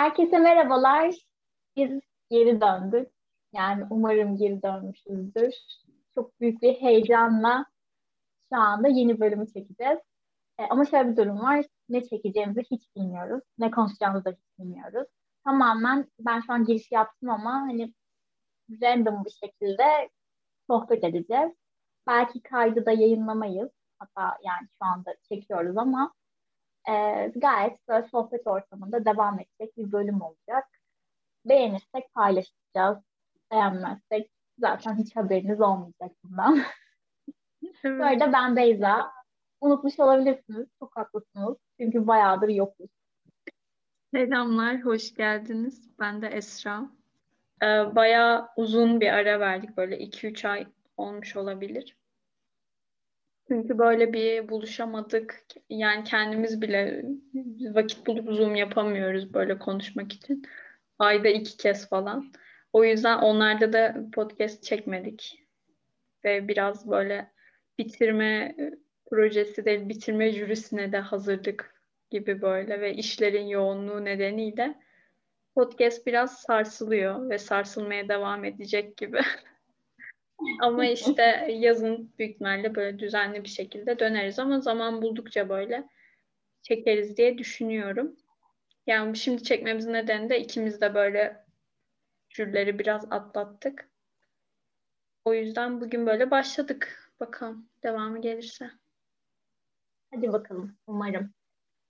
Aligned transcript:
Herkese 0.00 0.38
merhabalar. 0.38 1.14
Biz 1.76 2.00
geri 2.30 2.60
döndük. 2.60 3.08
Yani 3.52 3.86
umarım 3.90 4.36
geri 4.36 4.62
dönmüşüzdür. 4.62 5.54
Çok 6.14 6.40
büyük 6.40 6.62
bir 6.62 6.74
heyecanla 6.74 7.66
şu 8.52 8.60
anda 8.60 8.88
yeni 8.88 9.20
bölümü 9.20 9.46
çekeceğiz. 9.46 9.98
E, 10.58 10.62
ama 10.70 10.84
şöyle 10.84 11.10
bir 11.10 11.16
durum 11.16 11.40
var. 11.40 11.64
Ne 11.88 12.04
çekeceğimizi 12.04 12.62
hiç 12.70 12.96
bilmiyoruz. 12.96 13.42
Ne 13.58 13.70
konuşacağımızı 13.70 14.24
da 14.24 14.30
hiç 14.30 14.58
bilmiyoruz. 14.58 15.06
Tamamen 15.44 16.06
ben 16.20 16.40
şu 16.40 16.52
an 16.52 16.64
giriş 16.64 16.92
yaptım 16.92 17.30
ama 17.30 17.52
hani 17.52 17.94
random 18.82 19.24
bir 19.24 19.30
şekilde 19.30 20.10
sohbet 20.66 21.04
edeceğiz. 21.04 21.52
Belki 22.06 22.42
kaydı 22.42 22.86
da 22.86 22.92
yayınlamayız. 22.92 23.70
Hatta 23.98 24.38
yani 24.44 24.68
şu 24.78 24.86
anda 24.86 25.14
çekiyoruz 25.28 25.76
ama 25.76 26.12
e, 26.88 26.92
gayet 27.36 27.88
böyle 27.88 28.08
sohbet 28.08 28.46
ortamında 28.46 29.04
devam 29.04 29.40
edecek 29.40 29.76
bir 29.76 29.92
bölüm 29.92 30.20
olacak. 30.20 30.64
Beğenirsek 31.44 32.14
paylaşacağız. 32.14 32.98
Beğenmezsek 33.50 34.30
zaten 34.58 34.96
hiç 34.96 35.16
haberiniz 35.16 35.60
olmayacak 35.60 36.10
bundan. 36.24 36.60
Evet. 37.84 38.00
Bu 38.00 38.04
arada 38.04 38.32
ben 38.32 38.56
Beyza. 38.56 39.12
Unutmuş 39.60 40.00
olabilirsiniz. 40.00 40.68
Çok 40.78 40.96
haklısınız. 40.96 41.56
Çünkü 41.80 42.06
bayağıdır 42.06 42.48
yokuz. 42.48 42.90
Selamlar, 44.14 44.84
hoş 44.84 45.14
geldiniz. 45.14 45.90
Ben 45.98 46.22
de 46.22 46.26
Esra. 46.26 46.90
Ee, 47.62 47.66
bayağı 47.66 48.48
uzun 48.56 49.00
bir 49.00 49.08
ara 49.08 49.40
verdik. 49.40 49.76
Böyle 49.76 49.98
2-3 49.98 50.48
ay 50.48 50.66
olmuş 50.96 51.36
olabilir. 51.36 51.96
Çünkü 53.50 53.78
böyle 53.78 54.12
bir 54.12 54.48
buluşamadık. 54.48 55.42
Yani 55.68 56.04
kendimiz 56.04 56.62
bile 56.62 57.04
vakit 57.74 58.06
bulup 58.06 58.32
Zoom 58.32 58.54
yapamıyoruz 58.54 59.34
böyle 59.34 59.58
konuşmak 59.58 60.12
için. 60.12 60.42
Ayda 60.98 61.28
iki 61.28 61.56
kez 61.56 61.88
falan. 61.88 62.32
O 62.72 62.84
yüzden 62.84 63.18
onlarda 63.18 63.72
da 63.72 63.96
podcast 64.12 64.62
çekmedik. 64.62 65.46
Ve 66.24 66.48
biraz 66.48 66.90
böyle 66.90 67.30
bitirme 67.78 68.56
projesi 69.10 69.64
değil, 69.64 69.88
bitirme 69.88 70.32
jürisine 70.32 70.92
de 70.92 70.98
hazırdık 70.98 71.74
gibi 72.10 72.42
böyle 72.42 72.80
ve 72.80 72.94
işlerin 72.94 73.46
yoğunluğu 73.46 74.04
nedeniyle 74.04 74.78
podcast 75.54 76.06
biraz 76.06 76.38
sarsılıyor 76.38 77.30
ve 77.30 77.38
sarsılmaya 77.38 78.08
devam 78.08 78.44
edecek 78.44 78.96
gibi. 78.96 79.20
ama 80.60 80.86
işte 80.86 81.48
yazın 81.50 82.12
büyük 82.18 82.34
ihtimalle 82.34 82.74
böyle 82.74 82.98
düzenli 82.98 83.44
bir 83.44 83.48
şekilde 83.48 83.98
döneriz 83.98 84.38
ama 84.38 84.60
zaman 84.60 85.02
buldukça 85.02 85.48
böyle 85.48 85.88
çekeriz 86.62 87.16
diye 87.16 87.38
düşünüyorum. 87.38 88.16
Yani 88.86 89.16
şimdi 89.16 89.42
çekmemizin 89.42 89.92
nedeni 89.92 90.28
de 90.30 90.40
ikimiz 90.40 90.80
de 90.80 90.94
böyle 90.94 91.44
jürleri 92.28 92.78
biraz 92.78 93.12
atlattık. 93.12 93.90
O 95.24 95.34
yüzden 95.34 95.80
bugün 95.80 96.06
böyle 96.06 96.30
başladık. 96.30 97.12
Bakalım 97.20 97.68
devamı 97.82 98.20
gelirse. 98.20 98.70
Hadi 100.14 100.32
bakalım 100.32 100.76
umarım. 100.86 101.34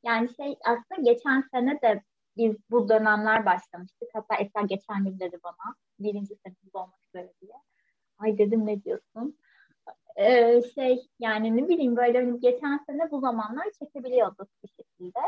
Yani 0.03 0.35
şey 0.37 0.57
aslında 0.65 1.13
geçen 1.13 1.41
sene 1.53 1.83
de 1.83 2.03
biz 2.37 2.57
bu 2.71 2.89
dönemler 2.89 3.47
başlamıştık. 3.47 4.09
Hatta 4.13 4.35
Esra 4.37 4.61
geçen 4.61 5.05
gün 5.05 5.21
dedi 5.21 5.39
bana 5.45 5.75
birinci 5.99 6.35
senemiz 6.35 6.75
olmak 6.75 7.01
üzere 7.09 7.33
diye. 7.41 7.53
Ay 8.21 8.39
dedim 8.39 8.67
ne 8.67 8.85
diyorsun? 8.85 9.39
Ee, 10.17 10.63
şey 10.75 11.09
yani 11.19 11.57
ne 11.57 11.69
bileyim 11.69 11.97
böyle 11.97 12.19
hani 12.19 12.41
geçen 12.41 12.79
sene 12.87 13.11
bu 13.11 13.21
zamanlar 13.21 13.65
çekebiliyorduk 13.79 14.49
bir 14.65 14.69
şekilde. 14.69 15.19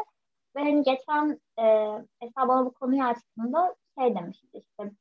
Ve 0.56 0.60
hani 0.60 0.82
geçen 0.82 1.40
e, 1.58 1.64
Esra 2.20 2.48
bana 2.48 2.66
bu 2.66 2.72
konuyu 2.72 3.02
açtığında 3.04 3.74
şey 3.98 4.14
demişti 4.14 4.46
işte 4.52 4.92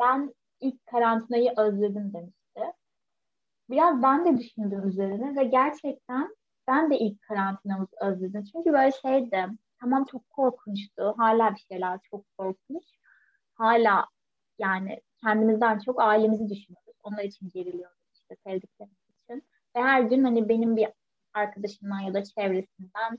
ben 0.00 0.34
ilk 0.60 0.86
karantinayı 0.86 1.52
özledim 1.56 2.12
demişti. 2.14 2.60
Biraz 3.70 4.02
ben 4.02 4.24
de 4.24 4.38
düşündüm 4.38 4.88
üzerine 4.88 5.36
ve 5.36 5.44
gerçekten 5.44 6.36
ben 6.68 6.90
de 6.90 6.98
ilk 6.98 7.22
karantinamızı 7.22 7.96
özledim. 8.00 8.44
Çünkü 8.52 8.72
böyle 8.72 8.92
şeydi 8.92 9.46
tamam 9.80 10.04
çok 10.04 10.30
korkunçtu. 10.30 11.14
Hala 11.18 11.54
bir 11.54 11.60
şeyler 11.60 12.00
çok 12.10 12.24
korkunç. 12.38 12.84
Hala 13.54 14.06
yani 14.58 15.00
kendimizden 15.20 15.78
çok 15.78 16.00
ailemizi 16.02 16.48
düşünüyoruz. 16.48 16.83
Onlar 17.04 17.24
için 17.24 17.50
geriliyoruz 17.54 17.98
işte 18.14 18.36
sevdiklerimiz 18.46 18.98
için. 19.22 19.42
Ve 19.76 19.82
her 19.82 20.02
gün 20.02 20.24
hani 20.24 20.48
benim 20.48 20.76
bir 20.76 20.88
arkadaşımdan 21.34 22.00
ya 22.00 22.14
da 22.14 22.24
çevresinden 22.24 23.18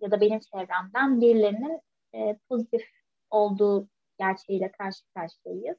ya 0.00 0.10
da 0.10 0.20
benim 0.20 0.40
çevremden 0.40 1.20
birilerinin 1.20 1.80
e, 2.14 2.38
pozitif 2.48 2.88
olduğu 3.30 3.88
gerçeğiyle 4.18 4.72
karşı 4.72 5.04
karşıyayız. 5.14 5.78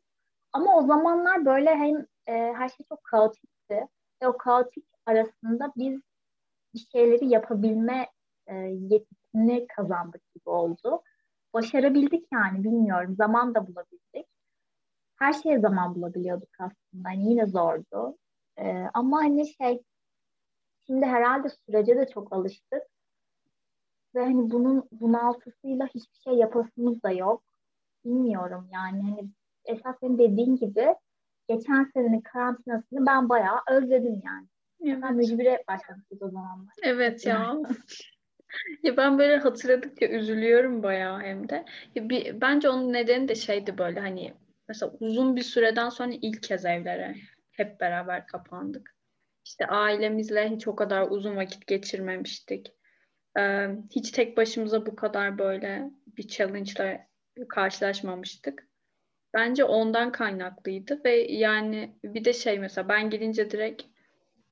Ama 0.53 0.77
o 0.77 0.81
zamanlar 0.81 1.45
böyle 1.45 1.69
hem 1.69 1.97
e, 2.27 2.53
her 2.53 2.69
şey 2.69 2.85
çok 2.89 3.03
kaotikti 3.03 3.87
ve 4.21 4.27
o 4.27 4.37
kaotik 4.37 4.85
arasında 5.05 5.73
biz 5.77 6.01
bir 6.73 6.87
şeyleri 6.91 7.29
yapabilme 7.29 8.07
e, 8.47 8.55
yetisini 8.55 9.67
kazandık 9.67 10.33
gibi 10.35 10.49
oldu. 10.49 11.01
Başarabildik 11.53 12.27
yani 12.33 12.63
bilmiyorum. 12.63 13.15
Zaman 13.15 13.55
da 13.55 13.67
bulabildik. 13.67 14.28
Her 15.19 15.33
şeye 15.33 15.59
zaman 15.59 15.95
bulabiliyorduk 15.95 16.49
aslında. 16.59 17.11
Yani 17.11 17.29
yine 17.29 17.45
zordu. 17.45 18.17
E, 18.57 18.85
ama 18.93 19.17
hani 19.17 19.47
şey 19.47 19.81
şimdi 20.87 21.05
herhalde 21.05 21.49
sürece 21.49 21.97
de 21.97 22.07
çok 22.13 22.33
alıştık. 22.33 22.83
Ve 24.15 24.23
hani 24.23 24.51
bunun 24.51 24.87
bunaltısıyla 24.91 25.87
hiçbir 25.87 26.19
şey 26.23 26.33
yapasımız 26.33 27.03
da 27.03 27.11
yok. 27.11 27.43
Bilmiyorum 28.05 28.69
yani 28.73 29.01
hani 29.01 29.29
esas 29.65 29.95
senin 29.99 30.17
dediğin 30.17 30.55
gibi 30.55 30.95
geçen 31.49 31.91
senenin 31.93 32.21
karantinasını 32.21 33.05
ben 33.05 33.29
bayağı 33.29 33.59
özledim 33.69 34.21
yani. 34.25 34.47
Evet. 34.85 35.03
Ben 35.03 35.15
mücbire 35.15 35.63
başlamıştık 35.67 36.21
o 36.21 36.29
zamanlar. 36.29 36.73
Evet 36.83 37.25
ya. 37.25 37.57
ya 38.83 38.97
ben 38.97 39.19
böyle 39.19 39.37
hatırladıkça 39.37 40.05
üzülüyorum 40.05 40.83
bayağı 40.83 41.19
hem 41.21 41.49
de. 41.49 41.65
Ya 41.95 42.09
bir, 42.09 42.41
bence 42.41 42.69
onun 42.69 42.93
nedeni 42.93 43.27
de 43.27 43.35
şeydi 43.35 43.77
böyle 43.77 43.99
hani 43.99 44.33
mesela 44.69 44.91
uzun 44.99 45.35
bir 45.35 45.41
süreden 45.41 45.89
sonra 45.89 46.11
ilk 46.21 46.43
kez 46.43 46.65
evlere 46.65 47.15
hep 47.51 47.79
beraber 47.79 48.27
kapandık. 48.27 48.95
İşte 49.45 49.65
ailemizle 49.65 50.49
hiç 50.49 50.67
o 50.67 50.75
kadar 50.75 51.07
uzun 51.09 51.35
vakit 51.35 51.67
geçirmemiştik. 51.67 52.73
Ee, 53.39 53.69
hiç 53.95 54.11
tek 54.11 54.37
başımıza 54.37 54.85
bu 54.85 54.95
kadar 54.95 55.37
böyle 55.37 55.91
bir 56.07 56.27
challenge 56.27 57.05
karşılaşmamıştık. 57.49 58.69
Bence 59.33 59.63
ondan 59.63 60.11
kaynaklıydı 60.11 61.01
ve 61.05 61.15
yani 61.31 61.95
bir 62.03 62.25
de 62.25 62.33
şey 62.33 62.59
mesela 62.59 62.89
ben 62.89 63.09
gelince 63.09 63.51
direkt 63.51 63.83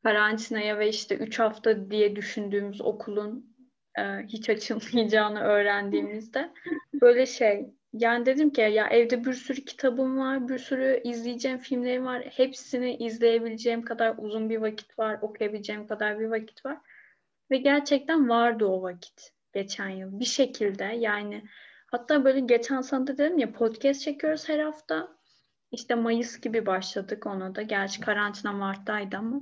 karantinaya 0.04 0.80
ve 0.80 0.90
işte 0.90 1.16
3 1.16 1.40
hafta 1.40 1.92
diye 1.92 2.16
düşündüğümüz 2.16 2.82
okulun 2.82 3.56
e, 3.98 4.02
hiç 4.28 4.50
açılmayacağını 4.50 5.40
öğrendiğimizde 5.40 6.54
böyle 7.02 7.26
şey 7.26 7.66
yani 8.00 8.26
dedim 8.26 8.50
ki 8.50 8.62
ya 8.62 8.88
evde 8.88 9.26
bir 9.26 9.34
sürü 9.34 9.66
kitabım 9.66 10.20
var, 10.20 10.50
bir 10.50 10.60
sürü 10.60 11.02
izleyeceğim 11.04 11.58
filmlerim 11.58 12.06
var. 12.06 12.22
Hepsini 12.22 12.98
izleyebileceğim 12.98 13.86
kadar 13.86 14.16
uzun 14.18 14.50
bir 14.50 14.58
vakit 14.58 15.00
var, 15.00 15.20
okuyabileceğim 15.22 15.88
kadar 15.88 16.20
bir 16.20 16.26
vakit 16.26 16.66
var. 16.66 16.78
Ve 17.52 17.58
gerçekten 17.58 18.30
vardı 18.30 18.66
o 18.66 18.82
vakit 18.82 19.34
geçen 19.54 19.90
yıl. 19.90 20.20
Bir 20.20 20.26
şekilde 20.26 20.84
yani 20.84 21.44
hatta 21.92 22.24
böyle 22.26 22.40
geçen 22.40 22.82
sene 22.82 23.08
dedim 23.08 23.38
ya 23.38 23.52
podcast 23.52 24.02
çekiyoruz 24.02 24.50
her 24.50 24.60
hafta. 24.60 25.18
İşte 25.72 25.96
Mayıs 25.96 26.42
gibi 26.42 26.66
başladık 26.66 27.26
ona 27.26 27.56
da. 27.56 27.62
Gerçi 27.62 28.02
karantina 28.02 28.54
Mart'taydı 28.54 29.18
ama. 29.18 29.42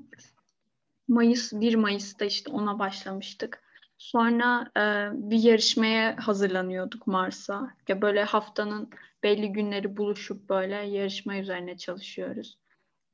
Mayıs 1.08 1.54
1 1.54 1.76
Mayıs'ta 1.76 2.26
işte 2.26 2.52
ona 2.52 2.80
başlamıştık. 2.80 3.65
Sonra 4.06 4.72
e, 4.78 4.82
bir 5.14 5.44
yarışmaya 5.44 6.18
hazırlanıyorduk 6.28 7.08
Mars'a. 7.08 7.70
Ya 7.88 8.02
böyle 8.02 8.24
haftanın 8.24 8.90
belli 9.24 9.54
günleri 9.54 9.98
buluşup 9.98 10.50
böyle 10.50 10.76
yarışma 10.76 11.38
üzerine 11.38 11.78
çalışıyoruz. 11.78 12.58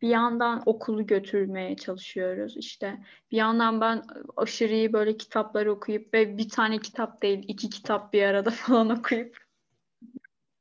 Bir 0.02 0.08
yandan 0.10 0.64
okulu 0.66 1.08
götürmeye 1.08 1.76
çalışıyoruz. 1.76 2.58
İşte 2.58 2.98
bir 3.32 3.38
yandan 3.38 3.82
ben 3.82 4.04
aşırı 4.38 4.74
iyi 4.74 4.94
böyle 4.94 5.18
kitapları 5.18 5.72
okuyup 5.72 6.14
ve 6.14 6.38
bir 6.38 6.50
tane 6.50 6.78
kitap 6.78 7.22
değil 7.22 7.46
iki 7.48 7.70
kitap 7.70 8.14
bir 8.14 8.24
arada 8.24 8.50
falan 8.52 8.90
okuyup 8.90 9.38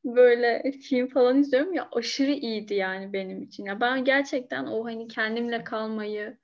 böyle 0.04 0.72
film 0.72 1.08
falan 1.08 1.38
izliyorum 1.38 1.74
ya 1.74 1.88
aşırı 1.92 2.32
iyiydi 2.32 2.74
yani 2.74 3.12
benim 3.12 3.42
için. 3.42 3.64
Ya 3.64 3.80
ben 3.80 4.04
gerçekten 4.04 4.66
o 4.66 4.84
hani 4.84 5.08
kendimle 5.08 5.64
kalmayı 5.64 6.38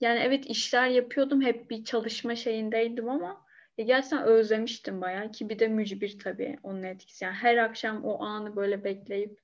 yani 0.00 0.20
evet 0.20 0.46
işler 0.46 0.86
yapıyordum 0.88 1.40
hep 1.42 1.70
bir 1.70 1.84
çalışma 1.84 2.36
şeyindeydim 2.36 3.08
ama 3.08 3.46
gerçekten 3.76 4.24
özlemiştim 4.24 5.00
bayağı 5.00 5.30
ki 5.32 5.48
bir 5.48 5.58
de 5.58 5.68
mücbir 5.68 6.18
tabii 6.18 6.58
onun 6.62 6.82
etkisi. 6.82 7.24
Yani 7.24 7.34
her 7.34 7.56
akşam 7.56 8.04
o 8.04 8.22
anı 8.24 8.56
böyle 8.56 8.84
bekleyip 8.84 9.40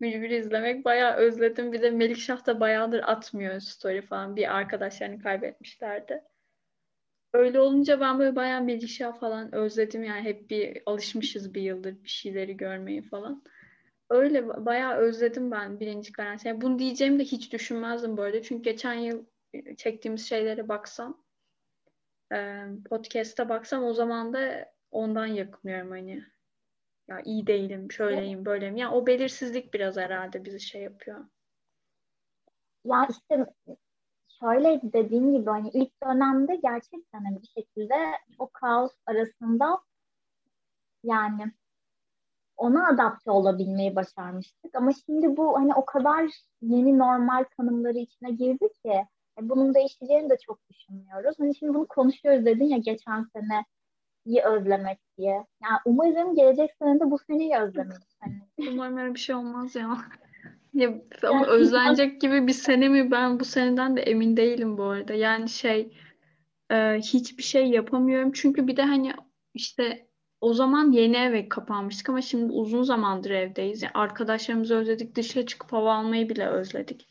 mücbir 0.00 0.30
izlemek 0.30 0.84
bayağı 0.84 1.16
özledim. 1.16 1.72
Bir 1.72 1.82
de 1.82 1.90
Melikşah 1.90 2.46
da 2.46 2.60
bayağıdır 2.60 3.00
atmıyor 3.06 3.60
story 3.60 4.02
falan. 4.02 4.36
Bir 4.36 4.56
arkadaşlarını 4.56 5.22
kaybetmişlerdi. 5.22 6.24
öyle 7.32 7.60
olunca 7.60 8.00
ben 8.00 8.18
böyle 8.18 8.36
bayağı 8.36 8.62
Melişa 8.62 9.12
falan 9.12 9.54
özledim 9.54 10.04
yani 10.04 10.22
hep 10.22 10.50
bir 10.50 10.82
alışmışız 10.86 11.54
bir 11.54 11.62
yıldır 11.62 12.04
bir 12.04 12.08
şeyleri 12.08 12.56
görmeyi 12.56 13.02
falan. 13.02 13.44
Öyle 14.10 14.48
bayağı 14.66 14.94
özledim 14.96 15.50
ben 15.50 15.80
birinci 15.80 16.12
karantina. 16.12 16.52
Yani 16.52 16.60
bunu 16.60 16.78
diyeceğimi 16.78 17.18
de 17.18 17.24
hiç 17.24 17.52
düşünmezdim 17.52 18.18
arada. 18.18 18.42
Çünkü 18.42 18.62
geçen 18.62 18.94
yıl 18.94 19.24
çektiğimiz 19.76 20.28
şeylere 20.28 20.68
baksam 20.68 21.22
podcast'a 22.90 23.48
baksam 23.48 23.84
o 23.84 23.94
zaman 23.94 24.32
da 24.32 24.72
ondan 24.90 25.26
yakınıyorum 25.26 25.90
hani. 25.90 26.24
Ya 27.08 27.20
iyi 27.24 27.46
değilim, 27.46 27.92
şöyleyim, 27.92 28.44
böyleyim. 28.44 28.76
Ya 28.76 28.86
yani 28.86 28.94
o 28.94 29.06
belirsizlik 29.06 29.74
biraz 29.74 29.96
herhalde 29.96 30.44
bizi 30.44 30.60
şey 30.60 30.82
yapıyor. 30.82 31.24
Ya 32.84 33.08
işte 33.10 33.46
şöyle 34.40 34.80
dediğim 34.82 35.32
gibi 35.32 35.50
hani 35.50 35.70
ilk 35.70 36.02
dönemde 36.02 36.56
gerçekten 36.56 37.24
hani 37.24 37.42
bir 37.42 37.46
şekilde 37.46 37.94
o 38.38 38.50
kaos 38.50 38.92
arasında 39.06 39.78
yani 41.04 41.52
ona 42.56 42.88
adapte 42.88 43.30
olabilmeyi 43.30 43.96
başarmıştık. 43.96 44.74
Ama 44.74 44.90
şimdi 45.06 45.36
bu 45.36 45.56
hani 45.56 45.74
o 45.74 45.84
kadar 45.84 46.30
yeni 46.62 46.98
normal 46.98 47.44
tanımları 47.56 47.98
içine 47.98 48.30
girdi 48.30 48.68
ki 48.84 48.92
e, 48.92 49.06
bunun 49.40 49.74
değişeceğini 49.74 50.30
de 50.30 50.36
çok 50.46 50.58
düşünmüyoruz. 50.70 51.34
Hani 51.38 51.54
şimdi 51.56 51.74
bunu 51.74 51.86
konuşuyoruz 51.86 52.46
dedin 52.46 52.64
ya 52.64 52.78
geçen 52.78 53.22
sene 53.22 53.64
iyi 54.24 54.42
özlemek 54.42 54.98
diye. 55.18 55.46
Yani 55.62 55.78
umarım 55.84 56.34
gelecek 56.34 56.70
sene 56.78 57.00
de 57.00 57.10
bu 57.10 57.18
seneyi 57.18 57.56
özlemeyiz. 57.56 58.16
Hani. 58.20 58.70
Umarım 58.72 58.96
öyle 58.96 59.14
bir 59.14 59.20
şey 59.20 59.34
olmaz 59.34 59.74
ya. 59.74 59.98
ya 60.74 60.94
yani, 61.22 61.46
özlenecek 61.46 62.20
gibi 62.20 62.46
bir 62.46 62.52
sene 62.52 62.88
mi 62.88 63.10
ben 63.10 63.40
bu 63.40 63.44
seneden 63.44 63.96
de 63.96 64.00
emin 64.00 64.36
değilim 64.36 64.78
bu 64.78 64.84
arada. 64.84 65.14
Yani 65.14 65.48
şey 65.48 65.92
e, 66.70 66.94
hiçbir 66.94 67.42
şey 67.42 67.66
yapamıyorum. 67.66 68.32
Çünkü 68.32 68.66
bir 68.66 68.76
de 68.76 68.82
hani 68.82 69.12
işte 69.54 70.08
o 70.40 70.54
zaman 70.54 70.90
yeni 70.90 71.16
eve 71.16 71.48
kapanmıştık 71.48 72.08
ama 72.08 72.22
şimdi 72.22 72.52
uzun 72.52 72.82
zamandır 72.82 73.30
evdeyiz. 73.30 73.82
Yani 73.82 73.92
arkadaşlarımızı 73.94 74.76
özledik, 74.76 75.14
dışarı 75.14 75.46
çıkıp 75.46 75.72
hava 75.72 75.94
almayı 75.94 76.28
bile 76.28 76.46
özledik. 76.46 77.08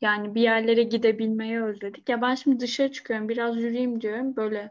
Yani 0.00 0.34
bir 0.34 0.40
yerlere 0.40 0.82
gidebilmeyi 0.82 1.62
özledik. 1.62 2.08
Ya 2.08 2.22
ben 2.22 2.34
şimdi 2.34 2.60
dışarı 2.60 2.92
çıkıyorum, 2.92 3.28
biraz 3.28 3.56
yürüyeyim 3.56 4.00
diyorum. 4.00 4.36
Böyle 4.36 4.70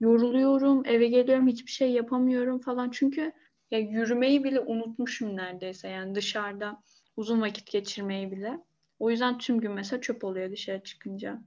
yoruluyorum, 0.00 0.82
eve 0.86 1.08
geliyorum, 1.08 1.46
hiçbir 1.46 1.70
şey 1.70 1.90
yapamıyorum 1.92 2.58
falan. 2.58 2.90
Çünkü 2.90 3.32
ya 3.70 3.78
yürümeyi 3.78 4.44
bile 4.44 4.60
unutmuşum 4.60 5.36
neredeyse. 5.36 5.88
Yani 5.88 6.14
dışarıda 6.14 6.82
uzun 7.16 7.40
vakit 7.40 7.70
geçirmeyi 7.70 8.32
bile. 8.32 8.60
O 8.98 9.10
yüzden 9.10 9.38
tüm 9.38 9.60
gün 9.60 9.72
mesela 9.72 10.00
çöp 10.00 10.24
oluyor 10.24 10.50
dışarı 10.50 10.82
çıkınca. 10.82 11.42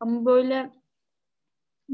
Ama 0.00 0.24
böyle 0.24 0.70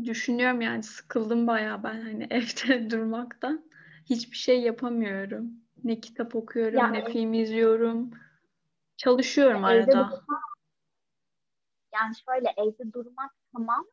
düşünüyorum 0.05 0.61
yani 0.61 0.83
sıkıldım 0.83 1.47
bayağı 1.47 1.83
ben 1.83 2.01
hani 2.01 2.27
evde 2.31 2.91
durmaktan. 2.91 3.65
Hiçbir 4.11 4.37
şey 4.37 4.61
yapamıyorum. 4.61 5.51
Ne 5.85 6.01
kitap 6.01 6.35
okuyorum, 6.35 6.79
yani, 6.79 6.99
ne 6.99 7.05
film 7.05 7.35
izliyorum. 7.35 8.11
Çalışıyorum 9.05 9.65
arada. 9.65 9.93
Durmak, 9.93 10.43
yani 11.95 12.15
şöyle 12.29 12.55
evde 12.57 12.93
durmak 12.93 13.31
tamam. 13.53 13.87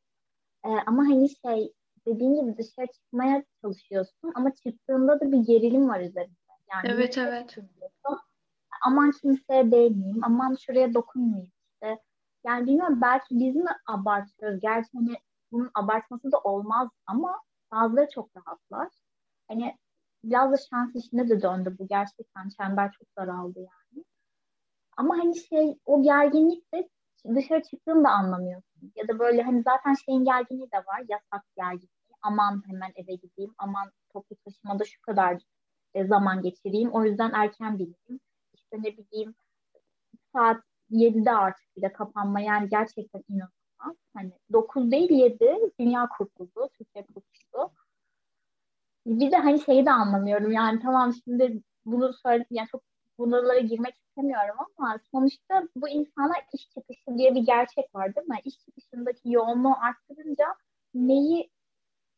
Ee, 0.65 0.69
ama 0.88 1.03
hani 1.03 1.29
şey 1.29 1.73
dediğin 2.06 2.41
gibi 2.41 2.57
dışarı 2.57 2.88
çıkmaya 2.88 3.44
çalışıyorsun 3.61 4.31
ama 4.35 4.56
çıktığında 4.56 5.19
da 5.19 5.31
bir 5.31 5.38
gerilim 5.38 5.89
var 5.89 6.00
üzerinde. 6.00 6.35
Yani 6.71 6.88
evet 6.88 7.17
evet. 7.17 7.57
Aman 8.85 9.11
kimseye 9.11 9.71
değmeyeyim, 9.71 10.23
aman 10.23 10.56
şuraya 10.56 10.94
dokunmayayım 10.94 11.51
işte. 11.73 12.00
Yani 12.45 12.67
bilmiyorum 12.67 13.01
belki 13.01 13.39
biz 13.39 13.55
mi 13.55 13.71
abartıyoruz? 13.88 14.59
Gerçi 14.59 14.89
hani 14.94 15.13
bunun 15.51 15.71
abartması 15.75 16.31
da 16.31 16.38
olmaz 16.38 16.89
ama 17.05 17.41
bazıları 17.71 18.07
çok 18.13 18.29
rahatlar. 18.38 18.89
Hani 19.47 19.77
biraz 20.23 20.51
da 20.51 20.57
şans 20.69 20.95
işine 20.95 21.29
de 21.29 21.41
döndü 21.41 21.75
bu 21.79 21.88
gerçekten 21.88 22.50
çember 22.50 22.91
çok 22.91 23.17
daraldı 23.17 23.59
yani. 23.59 24.05
Ama 25.00 25.18
hani 25.18 25.38
şey 25.38 25.78
o 25.86 26.04
gerginlik 26.04 26.74
de 26.74 26.90
dışarı 27.36 27.63
çıktığında 27.63 28.10
anlamıyorsun. 28.10 28.92
Ya 28.96 29.07
da 29.07 29.19
böyle 29.19 29.42
hani 29.42 29.63
zaten 29.63 29.94
şeyin 29.94 30.25
gerginliği 30.25 30.72
de 30.72 30.78
var 30.78 31.04
yasak 31.10 31.46
gerginliği. 31.57 32.16
Aman 32.22 32.63
hemen 32.68 32.92
eve 32.96 33.16
gideyim, 33.16 33.54
aman 33.57 33.92
toplu 34.13 34.36
taşımada 34.36 34.86
şu 34.86 35.01
kadar 35.01 35.42
e, 35.94 36.07
zaman 36.07 36.42
geçireyim. 36.42 36.92
O 36.92 37.04
yüzden 37.04 37.31
erken 37.34 37.80
bineyim. 37.80 38.19
İşte 38.54 38.78
ne 38.78 38.98
bileyim 38.98 39.36
saat 40.34 40.63
7'de 40.92 41.31
artık 41.31 41.78
bile 41.78 41.94
kapanma 41.94 42.42
yani 42.42 42.69
gerçekten 42.69 43.24
inanılmaz 43.30 43.98
Hani 44.13 44.31
9 44.54 44.92
değil 44.92 45.10
7 45.10 45.56
dünya 45.80 46.07
kurtuldu, 46.18 46.69
Türkiye 46.78 47.06
kurtuldu. 47.06 47.74
Bir 49.06 49.31
de 49.31 49.38
hani 49.38 49.62
şeyi 49.62 49.86
de 49.86 49.92
anlamıyorum 49.92 50.51
yani 50.51 50.80
tamam 50.80 51.13
şimdi 51.24 51.62
bunu 51.86 52.13
söyledim 52.13 52.48
yani 52.51 52.68
çok 52.68 52.88
bunlara 53.19 53.60
girmek 53.60 53.95
istemiyorum 53.95 54.56
ama 54.77 55.00
sonuçta 55.12 55.63
bu 55.75 55.89
insanlar 55.89 56.45
iş 56.54 56.69
çıkışı 56.69 57.18
diye 57.18 57.36
bir 57.36 57.45
gerçek 57.45 57.95
var 57.95 58.16
değil 58.16 58.27
mi? 58.27 58.39
İş 58.45 58.56
çıkışındaki 58.66 59.31
yoğunluğu 59.31 59.75
arttırınca 59.81 60.45
neyi 60.94 61.50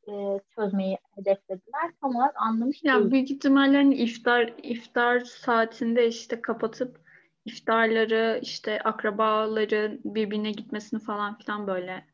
e, 0.08 0.12
çözmeyi 0.56 0.98
hedeflediler 1.16 1.92
tam 2.02 2.16
olarak 2.16 2.36
anlamış 2.38 2.84
ya 2.84 3.00
değil. 3.00 3.12
Büyük 3.12 3.32
ihtimalle 3.32 3.78
hani 3.78 3.96
iftar 3.96 4.54
iftar 4.64 5.20
saatinde 5.20 6.08
işte 6.08 6.42
kapatıp 6.42 7.02
iftarları 7.46 8.40
işte 8.42 8.82
akrabaları 8.82 10.00
birbirine 10.06 10.52
gitmesini 10.52 11.00
falan 11.00 11.38
filan 11.38 11.68
böyle 11.68 12.06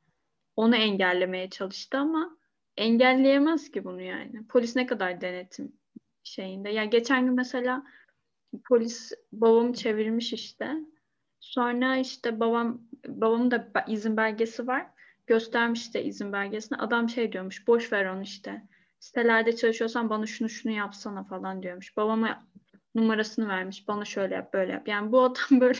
onu 0.56 0.75
engellemeye 0.75 1.50
çalıştı 1.50 1.98
ama 1.98 2.38
engelleyemez 2.78 3.72
ki 3.72 3.83
bunu 3.83 4.01
yani. 4.01 4.48
Polis 4.48 4.75
ne 4.75 4.86
kadar 4.86 5.22
denetim 5.22 5.74
şeyinde. 6.24 6.69
Ya 6.69 6.86
geçen 6.86 7.25
gün 7.25 7.36
mesela 7.36 7.83
polis 8.69 9.11
babamı 9.31 9.73
çevirmiş 9.73 10.33
işte. 10.33 10.75
Sonra 11.39 11.97
işte 11.97 12.39
babam 12.39 12.81
babamın 13.07 13.51
da 13.51 13.85
izin 13.88 14.17
belgesi 14.17 14.67
var. 14.67 14.88
Göstermiş 15.27 15.94
de 15.94 16.03
izin 16.03 16.33
belgesini. 16.33 16.77
Adam 16.77 17.09
şey 17.09 17.31
diyormuş. 17.31 17.67
Boş 17.67 17.94
ver 17.94 18.05
onu 18.05 18.21
işte. 18.21 18.61
Sitelerde 18.99 19.55
çalışıyorsan 19.55 20.09
bana 20.09 20.25
şunu 20.25 20.49
şunu 20.49 20.71
yapsana 20.73 21.23
falan 21.23 21.63
diyormuş. 21.63 21.97
Babama 21.97 22.47
numarasını 22.95 23.47
vermiş. 23.47 23.88
Bana 23.88 24.05
şöyle 24.05 24.35
yap, 24.35 24.53
böyle 24.53 24.71
yap. 24.71 24.88
Yani 24.88 25.11
bu 25.11 25.21
adam 25.21 25.35
böyle 25.61 25.79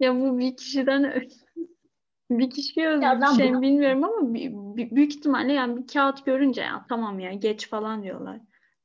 ya 0.00 0.16
bu 0.20 0.38
bir 0.38 0.56
kişiden 0.56 1.22
bir 2.30 2.50
kişiye 2.50 2.88
özgü 2.88 3.06
bir 3.06 3.36
şey 3.36 3.54
bu... 3.54 3.62
bilmiyorum 3.62 4.04
ama 4.04 4.34
büyük 4.34 5.14
ihtimalle 5.14 5.52
yani 5.52 5.76
bir 5.76 5.86
kağıt 5.86 6.26
görünce 6.26 6.60
ya 6.60 6.86
tamam 6.88 7.20
ya 7.20 7.32
geç 7.32 7.68
falan 7.68 8.02
diyorlar. 8.02 8.40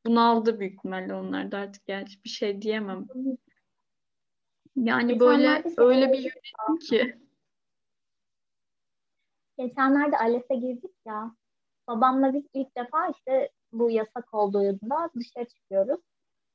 Bunu 0.05 0.29
aldı 0.29 0.59
büyük 0.59 0.73
ihtimalle 0.73 1.13
onlar 1.13 1.51
da 1.51 1.57
artık 1.57 1.85
gerçi 1.85 2.23
bir 2.23 2.29
şey 2.29 2.61
diyemem. 2.61 3.05
Yani 4.75 5.19
böyle 5.19 5.63
öyle 5.77 6.13
bir 6.13 6.17
yönetim 6.17 6.77
ki. 6.89 7.19
Geçenlerde 9.57 10.17
ALES'e 10.17 10.55
girdik 10.55 10.95
ya. 11.05 11.35
Babamla 11.87 12.33
biz 12.33 12.43
ilk 12.53 12.77
defa 12.77 13.07
işte 13.07 13.49
bu 13.71 13.89
yasak 13.89 14.33
olduğunda 14.33 15.09
dışarı 15.15 15.45
çıkıyoruz. 15.45 15.99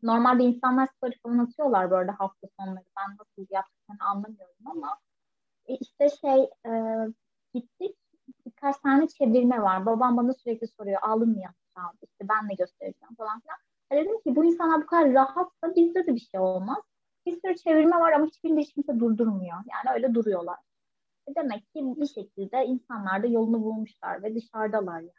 Normalde 0.03 0.43
insanlar 0.43 0.87
story 0.87 1.19
falan 1.23 1.39
atıyorlar 1.39 1.91
böyle 1.91 2.11
hafta 2.11 2.49
sonları. 2.61 2.85
Ben 2.97 3.17
nasıl 3.19 3.47
yaptıklarını 3.51 4.05
anlamıyorum 4.11 4.67
ama 4.67 4.99
e 5.67 5.75
işte 5.75 6.09
şey 6.21 6.51
e, 6.67 6.73
gittik 7.55 7.97
birkaç 8.47 8.77
tane 8.79 9.09
çevirme 9.09 9.63
var. 9.63 9.87
Babam 9.87 10.17
bana 10.17 10.33
sürekli 10.35 10.69
soruyor 10.69 10.99
aldın 11.03 11.29
mı 11.29 11.41
yanlış 11.81 12.03
İşte 12.03 12.29
ben 12.29 12.49
de 12.49 12.55
göstereceğim 12.55 13.15
falan 13.19 13.41
filan. 13.41 13.59
E 13.91 13.97
dedim 13.97 14.21
ki 14.21 14.37
bu 14.37 14.45
insanlar 14.45 14.83
bu 14.83 14.87
kadar 14.87 15.15
rahatsa 15.15 15.75
bizde 15.77 16.07
de 16.07 16.15
bir 16.15 16.21
şey 16.21 16.41
olmaz. 16.41 16.79
Bir 17.27 17.33
sürü 17.33 17.57
çevirme 17.57 17.97
var 17.97 18.13
ama 18.13 18.27
hiçbirinde 18.27 18.61
hiç 18.61 18.73
kimse 18.73 19.01
durdurmuyor. 19.01 19.57
Yani 19.57 19.95
öyle 19.95 20.15
duruyorlar. 20.15 20.57
E 21.29 21.35
demek 21.35 21.75
ki 21.75 21.83
bir 21.97 22.07
şekilde 22.07 22.65
insanlar 22.65 23.23
da 23.23 23.27
yolunu 23.27 23.63
bulmuşlar 23.63 24.23
ve 24.23 24.35
dışarıdalar 24.35 25.01
yani. 25.01 25.13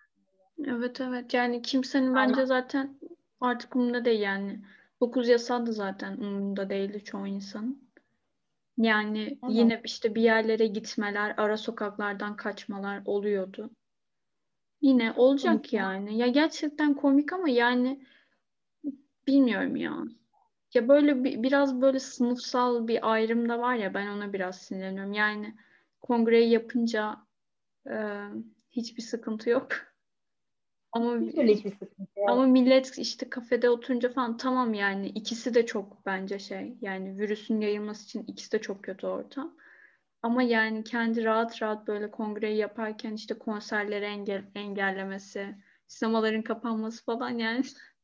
Evet 0.67 1.01
evet 1.01 1.33
yani 1.33 1.61
kimsenin 1.61 2.13
Aynen. 2.13 2.29
bence 2.29 2.45
zaten 2.45 2.97
Artık 3.41 3.75
umurunda 3.75 4.05
değil 4.05 4.21
yani. 4.21 4.61
9 5.01 5.27
yasal 5.29 5.65
da 5.65 5.71
zaten 5.71 6.17
umurunda 6.17 6.69
değildi 6.69 7.03
çoğu 7.03 7.27
insan. 7.27 7.81
Yani 8.77 9.21
evet. 9.23 9.37
yine 9.49 9.81
işte 9.83 10.15
bir 10.15 10.21
yerlere 10.21 10.67
gitmeler, 10.67 11.33
ara 11.37 11.57
sokaklardan 11.57 12.35
kaçmalar 12.35 13.01
oluyordu. 13.05 13.69
Yine 14.81 15.11
olacak 15.11 15.73
yani. 15.73 16.17
Ya 16.17 16.27
gerçekten 16.27 16.93
komik 16.93 17.33
ama 17.33 17.49
yani 17.49 18.01
bilmiyorum 19.27 19.75
ya. 19.75 19.97
Ya 20.73 20.87
böyle 20.87 21.23
bir, 21.23 21.43
biraz 21.43 21.81
böyle 21.81 21.99
sınıfsal 21.99 22.87
bir 22.87 23.11
ayrım 23.11 23.49
da 23.49 23.59
var 23.59 23.75
ya 23.75 23.93
ben 23.93 24.07
ona 24.07 24.33
biraz 24.33 24.61
sinirleniyorum. 24.61 25.13
Yani 25.13 25.55
kongreyi 26.01 26.49
yapınca 26.49 27.17
e, 27.89 27.95
hiçbir 28.71 29.01
sıkıntı 29.01 29.49
yok. 29.49 29.67
Ama 30.91 31.19
hiçbir 31.19 31.71
sıkıntı 31.71 32.19
yok. 32.19 32.29
Ama 32.29 32.47
millet 32.47 32.97
işte 32.97 33.29
kafede 33.29 33.69
oturunca 33.69 34.09
falan 34.13 34.37
tamam 34.37 34.73
yani 34.73 35.07
ikisi 35.07 35.53
de 35.53 35.65
çok 35.65 36.05
bence 36.05 36.39
şey 36.39 36.77
yani 36.81 37.17
virüsün 37.17 37.61
yayılması 37.61 38.03
için 38.05 38.23
ikisi 38.27 38.51
de 38.51 38.61
çok 38.61 38.83
kötü 38.83 39.07
ortam. 39.07 39.55
Ama 40.23 40.43
yani 40.43 40.83
kendi 40.83 41.25
rahat 41.25 41.61
rahat 41.61 41.87
böyle 41.87 42.11
kongreyi 42.11 42.57
yaparken 42.57 43.13
işte 43.13 43.33
konserleri 43.33 44.05
engel, 44.05 44.43
engellemesi, 44.55 45.55
sinemaların 45.87 46.41
kapanması 46.41 47.05
falan 47.05 47.29
yani 47.29 47.61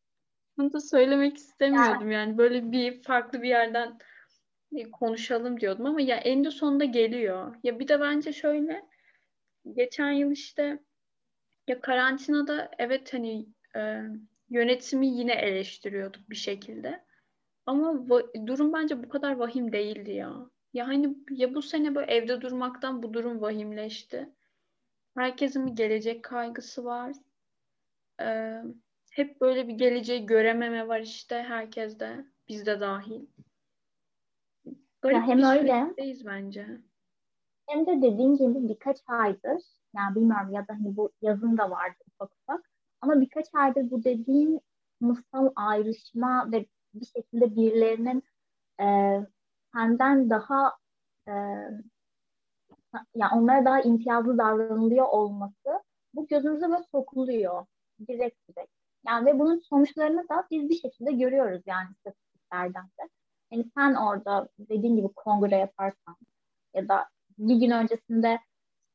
bunu 0.57 0.73
da 0.73 0.79
söylemek 0.79 1.37
istemiyordum. 1.37 2.11
Yani 2.11 2.37
böyle 2.37 2.71
bir 2.71 3.01
farklı 3.03 3.41
bir 3.41 3.49
yerden 3.49 3.99
konuşalım 4.91 5.59
diyordum 5.59 5.85
ama 5.85 6.01
ya 6.01 6.17
en 6.17 6.43
sonunda 6.49 6.85
geliyor. 6.85 7.55
Ya 7.63 7.79
bir 7.79 7.87
de 7.87 8.01
bence 8.01 8.33
şöyle 8.33 8.85
geçen 9.73 10.11
yıl 10.11 10.31
işte 10.31 10.79
ya 11.67 11.81
karantinada 11.81 12.71
evet 12.77 13.13
hani 13.13 13.45
e, 13.75 14.01
yönetimi 14.49 15.07
yine 15.07 15.33
eleştiriyorduk 15.33 16.29
bir 16.29 16.35
şekilde. 16.35 17.05
Ama 17.65 18.07
durum 18.47 18.73
bence 18.73 19.03
bu 19.03 19.09
kadar 19.09 19.35
vahim 19.35 19.71
değildi 19.71 20.11
ya. 20.11 20.49
Ya 20.77 20.87
hani 20.87 21.17
ya 21.29 21.55
bu 21.55 21.61
sene 21.61 21.95
böyle 21.95 22.11
evde 22.11 22.41
durmaktan 22.41 23.03
bu 23.03 23.13
durum 23.13 23.41
vahimleşti. 23.41 24.29
Herkesin 25.15 25.67
bir 25.67 25.71
gelecek 25.71 26.23
kaygısı 26.23 26.85
var. 26.85 27.15
Ee, 28.21 28.61
hep 29.11 29.41
böyle 29.41 29.67
bir 29.67 29.73
geleceği 29.73 30.25
görememe 30.25 30.87
var 30.87 30.99
işte 30.99 31.35
herkeste. 31.35 32.25
Bizde 32.47 32.79
dahil. 32.79 33.25
Garip 35.01 35.17
ya 35.17 35.27
hem 35.27 35.43
öyle. 35.43 35.93
bence. 36.25 36.67
Hem 37.67 37.85
de 37.87 38.01
dediğin 38.01 38.37
gibi 38.37 38.69
birkaç 38.69 38.97
aydır 39.07 39.61
yani 39.95 40.15
bilmiyorum 40.15 40.51
ya 40.51 40.67
da 40.67 40.73
hani 40.73 40.97
bu 40.97 41.11
yazın 41.21 41.57
da 41.57 41.71
vardı 41.71 41.97
ufak 42.07 42.31
ufak 42.31 42.71
ama 43.01 43.21
birkaç 43.21 43.45
aydır 43.53 43.91
bu 43.91 44.03
dediğin 44.03 44.61
sınıfsal 44.99 45.51
ayrışma 45.55 46.51
ve 46.51 46.65
bir 46.93 47.05
şekilde 47.05 47.55
birilerinin 47.55 48.23
e, 48.79 48.85
senden 49.77 50.29
daha 50.29 50.73
e, 51.27 51.31
yani 53.15 53.31
onlara 53.35 53.65
daha 53.65 53.81
imtiyazlı 53.81 54.37
davranılıyor 54.37 55.05
olması 55.05 55.83
bu 56.13 56.27
gözümüze 56.27 56.69
böyle 56.69 56.83
sokuluyor 56.91 57.65
direkt 58.07 58.49
direkt. 58.49 58.71
Yani 59.07 59.25
ve 59.25 59.39
bunun 59.39 59.59
sonuçlarını 59.59 60.29
da 60.29 60.47
biz 60.51 60.69
bir 60.69 60.75
şekilde 60.75 61.11
görüyoruz 61.11 61.61
yani 61.65 61.89
istatistiklerden 61.91 62.83
de. 62.85 63.09
Yani 63.51 63.65
sen 63.77 63.93
orada 63.95 64.49
dediğin 64.59 64.95
gibi 64.95 65.07
kongre 65.15 65.55
yaparsan 65.57 66.15
ya 66.73 66.87
da 66.89 67.09
bir 67.37 67.55
gün 67.55 67.71
öncesinde 67.71 68.39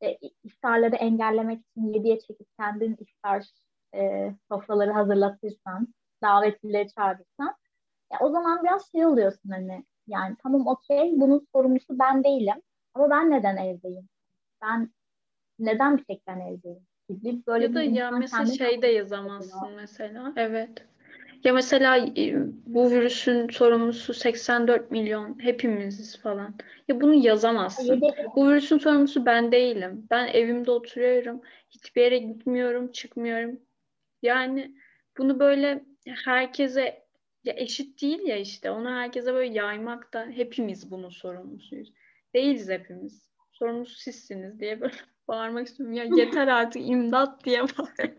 işte 0.02 0.18
iftarları 0.44 0.96
engellemek 0.96 1.60
için 1.60 1.92
yediye 1.94 2.20
çekip 2.20 2.46
kendin 2.58 2.96
iftar 3.00 3.46
e, 3.94 4.32
sofraları 4.48 4.92
hazırlatırsan, 4.92 5.88
davetlileri 6.22 6.88
çağırırsan 6.88 7.56
ya 8.12 8.18
o 8.20 8.30
zaman 8.30 8.64
biraz 8.64 8.92
şey 8.92 9.06
oluyorsun 9.06 9.50
hani 9.50 9.84
yani 10.06 10.36
tamam 10.42 10.66
okey 10.66 11.12
bunun 11.12 11.46
sorumlusu 11.52 11.98
ben 11.98 12.24
değilim 12.24 12.62
ama 12.94 13.10
ben 13.10 13.30
neden 13.30 13.56
evdeyim? 13.56 14.08
Ben 14.62 14.90
neden 15.58 15.98
bir 15.98 16.04
tek 16.04 16.26
ben 16.26 16.40
evdeyim? 16.40 16.86
Gibi 17.08 17.46
böyle 17.46 17.64
ya 17.64 17.74
da 17.74 17.82
ya 17.82 18.10
mesela 18.10 18.46
şey 18.46 18.82
de 18.82 18.86
yazamazsın 18.86 19.72
mesela. 19.76 20.32
Evet. 20.36 20.70
Ya 21.44 21.52
mesela 21.52 21.96
e, 21.96 22.34
bu 22.66 22.90
virüsün 22.90 23.48
sorumlusu 23.48 24.14
84 24.14 24.90
milyon 24.90 25.42
hepimiziz 25.42 26.20
falan. 26.20 26.54
Ya 26.88 27.00
bunu 27.00 27.14
yazamazsın. 27.14 28.02
Bu 28.36 28.48
virüsün 28.48 28.78
sorumlusu 28.78 29.26
ben 29.26 29.52
değilim. 29.52 30.06
Ben 30.10 30.26
evimde 30.26 30.70
oturuyorum. 30.70 31.40
Hiçbir 31.70 32.02
yere 32.02 32.18
gitmiyorum, 32.18 32.92
çıkmıyorum. 32.92 33.60
Yani 34.22 34.74
bunu 35.18 35.38
böyle 35.40 35.84
herkese 36.24 37.01
ya 37.44 37.54
eşit 37.56 38.02
değil 38.02 38.20
ya 38.26 38.36
işte. 38.36 38.70
Onu 38.70 38.90
herkese 38.90 39.34
böyle 39.34 39.54
yaymak 39.54 40.14
da 40.14 40.26
hepimiz 40.26 40.90
bunun 40.90 41.08
sorumlusuyuz. 41.08 41.92
Değiliz 42.34 42.68
hepimiz. 42.68 43.28
Sorumlusu 43.52 43.94
sizsiniz 43.94 44.60
diye 44.60 44.80
böyle 44.80 44.94
bağırmak 45.28 45.66
istiyorum. 45.66 45.94
Ya 45.94 46.04
yeter 46.04 46.48
artık 46.48 46.88
imdat 46.88 47.44
diye 47.44 47.62
bağır. 47.62 48.12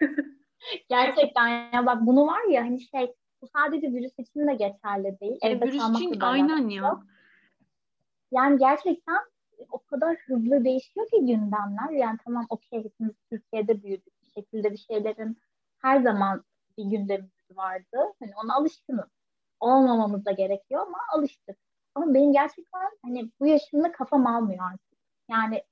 Gerçekten 0.88 1.72
ya 1.72 1.86
bak 1.86 1.98
bunu 2.00 2.26
var 2.26 2.44
ya 2.50 2.62
hani 2.62 2.80
şey 2.80 3.14
bu 3.42 3.48
sadece 3.56 3.92
virüs 3.92 4.18
için 4.18 4.46
de 4.46 4.52
geçerli 4.52 5.20
değil. 5.20 5.38
E, 5.42 5.48
Evde 5.48 5.66
virüs 5.66 5.90
için 5.90 6.20
aynen 6.20 6.68
ya. 6.68 7.00
Yani 8.32 8.58
gerçekten 8.58 9.18
o 9.70 9.78
kadar 9.84 10.16
hızlı 10.16 10.64
değişiyor 10.64 11.06
ki 11.10 11.20
gündemler. 11.20 11.90
Yani 11.90 12.18
tamam 12.24 12.46
okey 12.48 12.84
hepimiz 12.84 13.14
Türkiye'de 13.30 13.82
büyüdük. 13.82 14.22
Bir 14.22 14.42
şekilde 14.42 14.72
bir 14.72 14.86
şeylerin 14.92 15.38
her 15.78 16.00
zaman 16.00 16.44
bir 16.78 16.84
gündemimiz 17.48 17.56
vardı. 17.56 18.12
Hani 18.20 18.32
ona 18.44 18.54
alışkınız. 18.56 19.06
Olmamamız 19.60 20.24
da 20.24 20.32
gerekiyor 20.32 20.86
ama 20.86 20.98
alıştık. 21.14 21.58
Ama 21.94 22.14
benim 22.14 22.32
gerçekten 22.32 22.90
hani 23.02 23.30
bu 23.40 23.46
yaşımda 23.46 23.92
kafam 23.92 24.26
almıyor 24.26 24.64
artık. 24.72 24.98
Yani 25.30 25.62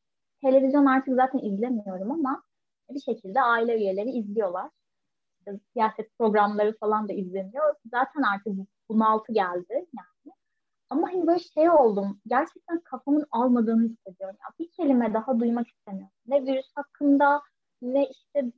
televizyon 0.43 0.87
artık 0.87 1.15
zaten 1.15 1.39
izlemiyorum 1.39 2.11
ama 2.11 2.43
bir 2.91 3.01
şekilde 3.01 3.41
aile 3.41 3.77
üyeleri 3.77 4.11
izliyorlar 4.11 4.71
siyaset 5.73 6.19
programları 6.19 6.77
falan 6.79 7.09
da 7.09 7.13
izleniyor. 7.13 7.75
Zaten 7.91 8.23
artık 8.23 8.53
bunaltı 8.89 9.33
geldi 9.33 9.73
yani. 9.73 10.35
Ama 10.91 11.09
hani 11.09 11.27
böyle 11.27 11.39
şey 11.39 11.71
oldum. 11.71 12.21
Gerçekten 12.27 12.81
kafamın 12.81 13.27
almadığını 13.31 13.89
hissediyorum. 13.89 14.37
Ya 14.41 14.47
bir 14.59 14.71
kelime 14.71 15.15
daha 15.15 15.41
duymak 15.41 15.69
istemiyorum. 15.69 16.15
Ne 16.27 16.43
virüs 16.43 16.67
hakkında 16.75 17.43
ne 17.83 18.09
işte 18.09 18.53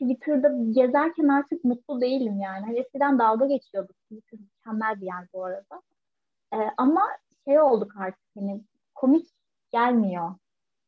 Twitter'da 0.00 0.48
gezerken 0.70 1.28
artık 1.28 1.64
mutlu 1.64 2.00
değilim 2.00 2.40
yani. 2.40 2.64
Hani 2.66 2.78
eskiden 2.78 3.18
dalga 3.18 3.46
geçiyorduk. 3.46 3.96
Twitter 4.02 4.40
mükemmel 4.40 5.00
bir 5.00 5.06
yer 5.06 5.26
bu 5.32 5.44
arada. 5.44 5.82
Ee, 6.54 6.56
ama 6.76 7.02
şey 7.44 7.60
olduk 7.60 7.92
artık 7.96 8.24
hani 8.38 8.64
komik 8.94 9.26
gelmiyor. 9.72 10.34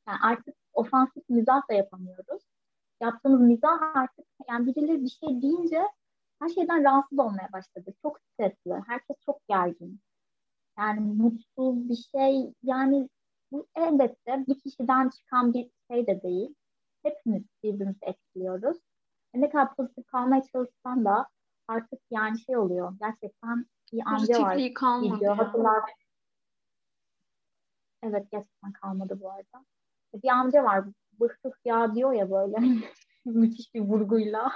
Yani 0.08 0.18
artık 0.22 0.54
ofansif 0.72 1.28
mizah 1.28 1.70
da 1.70 1.74
yapamıyoruz 1.74 2.42
yaptığımız 3.00 3.40
mizah 3.40 3.96
artık 3.96 4.26
yani 4.48 4.66
birileri 4.66 5.02
bir 5.02 5.08
şey 5.08 5.42
deyince 5.42 5.82
her 6.40 6.48
şeyden 6.48 6.84
rahatsız 6.84 7.18
olmaya 7.18 7.48
başladı. 7.52 7.94
Çok 8.02 8.20
stresli. 8.20 8.82
Herkes 8.86 9.16
çok 9.26 9.48
gergin. 9.48 10.00
Yani 10.78 11.00
mutsuz 11.00 11.88
bir 11.88 11.96
şey 11.96 12.54
yani 12.62 13.08
bu 13.52 13.66
elbette 13.76 14.44
bir 14.48 14.60
kişiden 14.60 15.08
çıkan 15.08 15.54
bir 15.54 15.70
şey 15.90 16.06
de 16.06 16.22
değil. 16.22 16.54
Hepimiz 17.02 17.42
birbirimizi 17.62 17.98
etkiliyoruz. 18.02 18.78
Ne 19.34 19.50
kadar 19.50 19.74
pozitif 19.74 20.06
kalmaya 20.06 20.42
çalışsan 20.52 21.04
da 21.04 21.26
artık 21.68 22.00
yani 22.10 22.40
şey 22.40 22.56
oluyor. 22.56 22.92
Gerçekten 23.00 23.66
bir 23.92 24.02
amca 24.06 24.42
var. 24.42 24.56
video. 24.56 25.38
Hatırlar. 25.38 25.82
Evet 28.02 28.30
gerçekten 28.30 28.72
kalmadı 28.72 29.18
bu 29.20 29.30
arada. 29.30 29.64
Bir 30.14 30.28
amca 30.28 30.64
var 30.64 30.84
bıktık 31.20 31.58
ya 31.64 31.94
diyor 31.94 32.12
ya 32.12 32.30
böyle 32.30 32.56
müthiş 33.24 33.74
bir 33.74 33.80
vurguyla. 33.80 34.52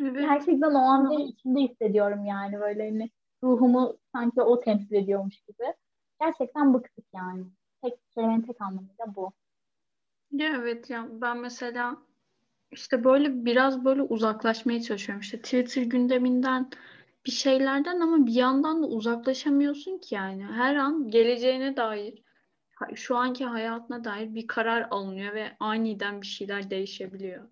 Evet. 0.00 0.20
Gerçekten 0.20 0.74
o 0.74 0.78
anda 0.78 1.14
içinde 1.14 1.60
hissediyorum 1.60 2.24
yani 2.24 2.60
böyle 2.60 2.90
hani 2.90 3.10
ruhumu 3.42 3.98
sanki 4.12 4.42
o 4.42 4.60
temsil 4.60 4.94
ediyormuş 4.94 5.40
gibi. 5.40 5.74
Gerçekten 6.20 6.74
bıktık 6.74 7.04
yani. 7.14 7.44
Tek 7.82 7.94
kelimenin 8.10 8.42
tek 8.42 8.60
anlamıyla 8.60 9.14
bu. 9.16 9.32
Ya 10.30 10.48
evet 10.48 10.90
ya 10.90 11.08
ben 11.10 11.36
mesela 11.36 11.96
işte 12.74 13.04
böyle 13.04 13.44
biraz 13.44 13.84
böyle 13.84 14.02
uzaklaşmaya 14.02 14.82
çalışıyorum. 14.82 15.20
İşte 15.20 15.38
Twitter 15.38 15.82
gündeminden 15.82 16.70
bir 17.26 17.30
şeylerden 17.30 18.00
ama 18.00 18.26
bir 18.26 18.32
yandan 18.32 18.82
da 18.82 18.86
uzaklaşamıyorsun 18.86 19.98
ki 19.98 20.14
yani. 20.14 20.44
Her 20.44 20.76
an 20.76 21.10
geleceğine 21.10 21.76
dair 21.76 22.24
şu 22.94 23.16
anki 23.16 23.44
hayatına 23.44 24.04
dair 24.04 24.34
bir 24.34 24.46
karar 24.46 24.88
alınıyor 24.90 25.34
ve 25.34 25.56
aniden 25.60 26.22
bir 26.22 26.26
şeyler 26.26 26.70
değişebiliyor. 26.70 27.48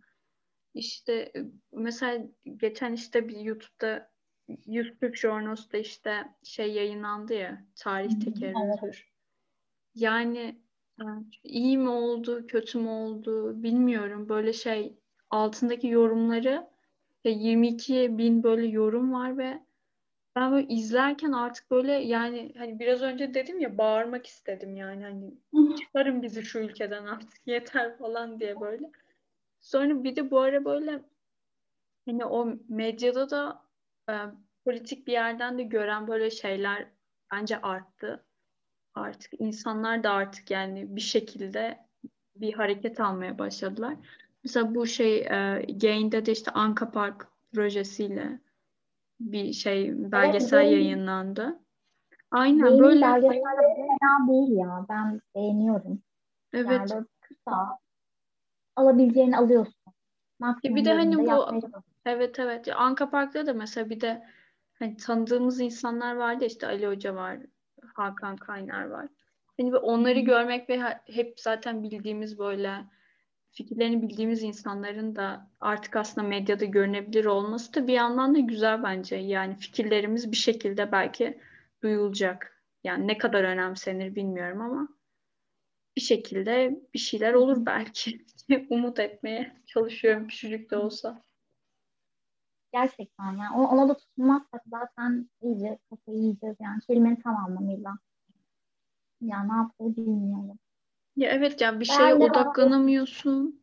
İşte 0.75 1.13
e, 1.13 1.45
mesela 1.73 2.25
geçen 2.57 2.93
işte 2.93 3.29
bir 3.29 3.37
YouTube'da 3.37 4.13
YouTube 4.67 5.17
Journals'da 5.17 5.79
işte 5.79 6.25
şey 6.43 6.73
yayınlandı 6.73 7.35
ya 7.35 7.65
tarih 7.77 8.21
tekerrürüdür. 8.21 9.13
Yani 9.95 10.63
e, 11.01 11.05
iyi 11.45 11.79
mi 11.79 11.89
oldu, 11.89 12.47
kötü 12.47 12.79
mü 12.79 12.89
oldu 12.89 13.63
bilmiyorum. 13.63 14.29
Böyle 14.29 14.53
şey 14.53 14.99
altındaki 15.33 15.89
yorumları 15.89 16.69
22 17.25 18.19
bin 18.19 18.43
böyle 18.43 18.67
yorum 18.67 19.13
var 19.13 19.39
ve 19.39 19.63
ben 20.37 20.53
böyle 20.53 20.69
izlerken 20.69 21.33
artık 21.33 21.71
böyle 21.71 21.93
yani 21.93 22.55
hani 22.59 22.79
biraz 22.79 23.03
önce 23.03 23.35
dedim 23.35 23.61
ya 23.61 23.79
bağırmak 23.79 24.27
istedim 24.27 24.77
yani 24.77 25.05
hani 25.05 25.35
çıkarın 25.77 26.23
bizi 26.23 26.43
şu 26.43 26.59
ülkeden 26.59 27.07
artık 27.07 27.41
yeter 27.47 27.99
falan 27.99 28.41
diye 28.41 28.61
böyle. 28.61 28.91
Sonra 29.61 30.05
bir 30.05 30.17
de 30.17 30.31
bu 30.31 30.41
ara 30.41 30.65
böyle 30.65 31.03
hani 32.07 32.25
o 32.25 32.55
medyada 32.69 33.31
da 33.31 33.63
e, 34.11 34.15
politik 34.65 35.07
bir 35.07 35.13
yerden 35.13 35.59
de 35.59 35.63
gören 35.63 36.09
böyle 36.09 36.31
şeyler 36.31 36.87
bence 37.33 37.61
arttı. 37.61 38.25
Artık 38.95 39.41
insanlar 39.41 40.03
da 40.03 40.11
artık 40.11 40.51
yani 40.51 40.97
bir 40.97 41.01
şekilde 41.01 41.87
bir 42.37 42.53
hareket 42.53 43.01
almaya 43.01 43.39
başladılar. 43.39 43.97
Mesela 44.45 44.75
bu 44.75 44.87
şey 44.87 45.19
e, 45.19 45.67
Gain'de 45.81 46.27
de 46.27 46.33
işte 46.33 46.51
Anka 46.51 46.91
Park 46.91 47.29
projesiyle 47.55 48.41
bir 49.21 49.53
şey 49.53 49.93
belgesel 50.13 50.63
evet, 50.63 50.73
yayınlandı. 50.73 51.59
Aynen 52.31 52.67
Yeni 52.67 52.83
böyle. 52.83 53.01
belgeseller 53.01 53.77
fena 53.77 54.29
değil 54.29 54.53
ya. 54.53 54.87
Ben 54.89 55.21
beğeniyorum. 55.35 56.03
Evet. 56.53 56.91
Yani 56.91 57.07
kısa 57.21 57.79
alabileceğini 58.77 59.37
alıyorsun. 59.37 59.75
Ya 60.41 60.57
bir 60.65 60.85
de 60.85 60.93
hani 60.93 61.19
bu 61.19 61.61
evet 62.07 62.39
evet. 62.39 62.69
Anka 62.77 63.11
Park'ta 63.11 63.47
da 63.47 63.53
mesela 63.53 63.91
bir 63.91 64.01
de 64.01 64.27
hani 64.79 64.97
tanıdığımız 64.97 65.61
insanlar 65.61 66.17
vardı 66.17 66.45
işte 66.45 66.67
Ali 66.67 66.87
Hoca 66.87 67.15
var, 67.15 67.39
Hakan 67.95 68.37
Kaynar 68.37 68.85
var. 68.85 69.09
Hani 69.61 69.77
onları 69.77 70.21
görmek 70.21 70.71
ve 70.71 70.81
hep 71.07 71.41
zaten 71.41 71.83
bildiğimiz 71.83 72.39
böyle 72.39 72.85
fikirlerini 73.53 74.03
bildiğimiz 74.03 74.43
insanların 74.43 75.17
da 75.17 75.51
artık 75.61 75.97
aslında 75.97 76.29
medyada 76.29 76.65
görünebilir 76.65 77.25
olması 77.25 77.75
da 77.75 77.87
bir 77.87 77.93
yandan 77.93 78.35
da 78.35 78.39
güzel 78.39 78.83
bence. 78.83 79.17
Yani 79.17 79.57
fikirlerimiz 79.57 80.33
bir 80.33 80.37
şekilde 80.37 80.93
belki 80.93 81.41
duyulacak. 81.83 82.63
Yani 82.85 83.09
ne 83.09 83.19
kadar 83.19 83.45
önemsenir 83.45 84.15
bilmiyorum 84.15 84.61
ama 84.61 84.89
bir 85.97 86.01
şekilde 86.01 86.81
bir 86.95 86.99
şeyler 86.99 87.35
olur 87.35 87.67
belki. 87.67 88.25
Umut 88.71 88.99
etmeye 89.01 89.57
çalışıyorum 89.67 90.29
küçücük 90.29 90.71
de 90.71 90.77
olsa. 90.77 91.23
Gerçekten 92.73 93.37
yani 93.37 93.57
ona 93.57 93.89
da 93.89 93.97
tutunmazsak 93.97 94.63
zaten 94.67 95.31
iyice 95.43 95.79
kafayı 95.91 96.19
yiyeceğiz 96.19 96.57
yani 96.61 96.81
kelimenin 96.81 97.17
tam 97.17 97.37
anlamıyla. 97.37 97.99
Ya 99.21 99.45
ne 99.45 99.53
yapmayı 99.53 99.97
bilmiyorum. 99.97 100.59
Ya 101.17 101.31
evet 101.31 101.61
ya 101.61 101.81
bir 101.81 101.85
şeye 101.85 102.15
odaklanamıyorsun. 102.15 103.63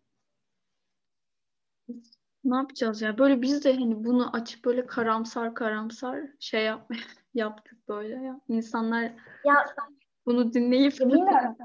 Ne 2.44 2.56
yapacağız 2.56 3.01
ya? 3.01 3.18
Böyle 3.18 3.41
biz 3.41 3.63
de 3.63 3.74
hani 3.74 4.06
bunu 4.06 4.36
açıp 4.36 4.65
böyle 4.65 4.86
karamsar 4.86 5.53
karamsar 5.53 6.22
şey 6.39 6.65
yapmaya 6.65 7.00
yaptık 7.34 7.88
böyle 7.88 8.15
ya. 8.15 8.41
İnsanlar 8.48 9.03
ya, 9.46 9.65
bunu 10.25 10.53
dinleyip 10.53 11.00
bilmiyorum. 11.00 11.58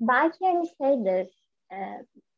Belki 0.00 0.38
hani 0.46 0.68
şeydir 0.78 1.48
e, 1.72 1.76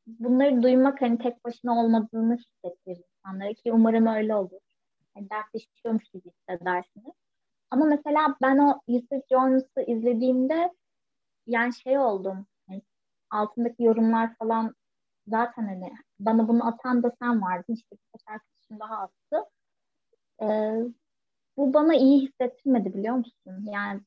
bunları 0.06 0.62
duymak 0.62 1.02
hani 1.02 1.18
tek 1.18 1.44
başına 1.44 1.80
olmadığını 1.80 2.36
hissettirir 2.36 3.04
insanlara 3.26 3.52
ki 3.52 3.72
umarım 3.72 4.06
öyle 4.06 4.34
olur. 4.34 4.60
Yani 5.16 5.30
dertleşiyormuş 5.30 6.04
gibi 6.08 6.30
hissedersiniz. 6.30 7.14
Ama 7.70 7.84
mesela 7.84 8.36
ben 8.42 8.58
o 8.58 8.80
Yusuf 8.88 9.28
Jones'u 9.30 9.80
izlediğimde 9.86 10.72
yani 11.46 11.74
şey 11.74 11.98
oldum. 11.98 12.46
Yani 12.68 12.82
altındaki 13.30 13.82
yorumlar 13.82 14.34
falan 14.34 14.74
zaten 15.28 15.62
hani 15.62 15.92
bana 16.20 16.48
bunu 16.48 16.66
atan 16.66 17.02
da 17.02 17.12
sen 17.22 17.42
vardın. 17.42 17.74
İşte 17.74 17.96
birkaç 17.96 18.22
arkadaşım 18.28 18.80
daha 18.80 18.96
attı. 18.96 19.50
Ee, 20.42 20.82
bu 21.56 21.74
bana 21.74 21.94
iyi 21.94 22.28
hissettirmedi 22.28 22.94
biliyor 22.94 23.14
musun? 23.14 23.64
Yani 23.64 24.00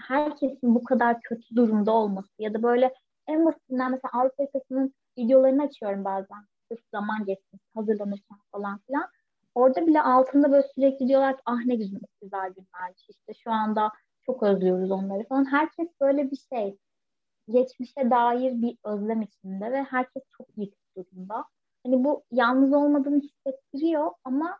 herkesin 0.00 0.74
bu 0.74 0.84
kadar 0.84 1.20
kötü 1.20 1.56
durumda 1.56 1.92
olması 1.92 2.30
ya 2.38 2.54
da 2.54 2.62
böyle 2.62 2.94
en 3.26 3.46
basitinden 3.46 3.90
mesela 3.90 4.10
Avrupa 4.12 4.42
yakasının 4.42 4.94
videolarını 5.18 5.62
açıyorum 5.62 6.04
bazen. 6.04 6.46
Sırf 6.68 6.80
zaman 6.90 7.24
geçsin, 7.24 7.60
hazırlanırken 7.74 8.38
falan 8.52 8.78
filan. 8.78 9.08
Orada 9.54 9.86
bile 9.86 10.02
altında 10.02 10.52
böyle 10.52 10.68
sürekli 10.74 11.08
diyorlar 11.08 11.36
ki 11.36 11.42
ah 11.46 11.64
ne 11.64 11.74
güzel, 11.74 12.00
güzel 12.22 12.52
günler. 12.52 12.94
İşte 13.08 13.34
şu 13.34 13.50
anda 13.50 13.92
çok 14.26 14.42
özlüyoruz 14.42 14.90
onları 14.90 15.24
falan. 15.28 15.52
Herkes 15.52 15.88
böyle 16.00 16.30
bir 16.30 16.38
şey 16.54 16.78
geçmişe 17.48 18.10
dair 18.10 18.62
bir 18.62 18.78
özlem 18.84 19.22
içinde 19.22 19.72
ve 19.72 19.82
herkes 19.82 20.22
çok 20.36 20.46
iyi 20.56 20.72
durumda. 20.96 21.44
Hani 21.84 22.04
bu 22.04 22.24
yalnız 22.30 22.72
olmadığını 22.72 23.20
hissettiriyor 23.20 24.10
ama 24.24 24.58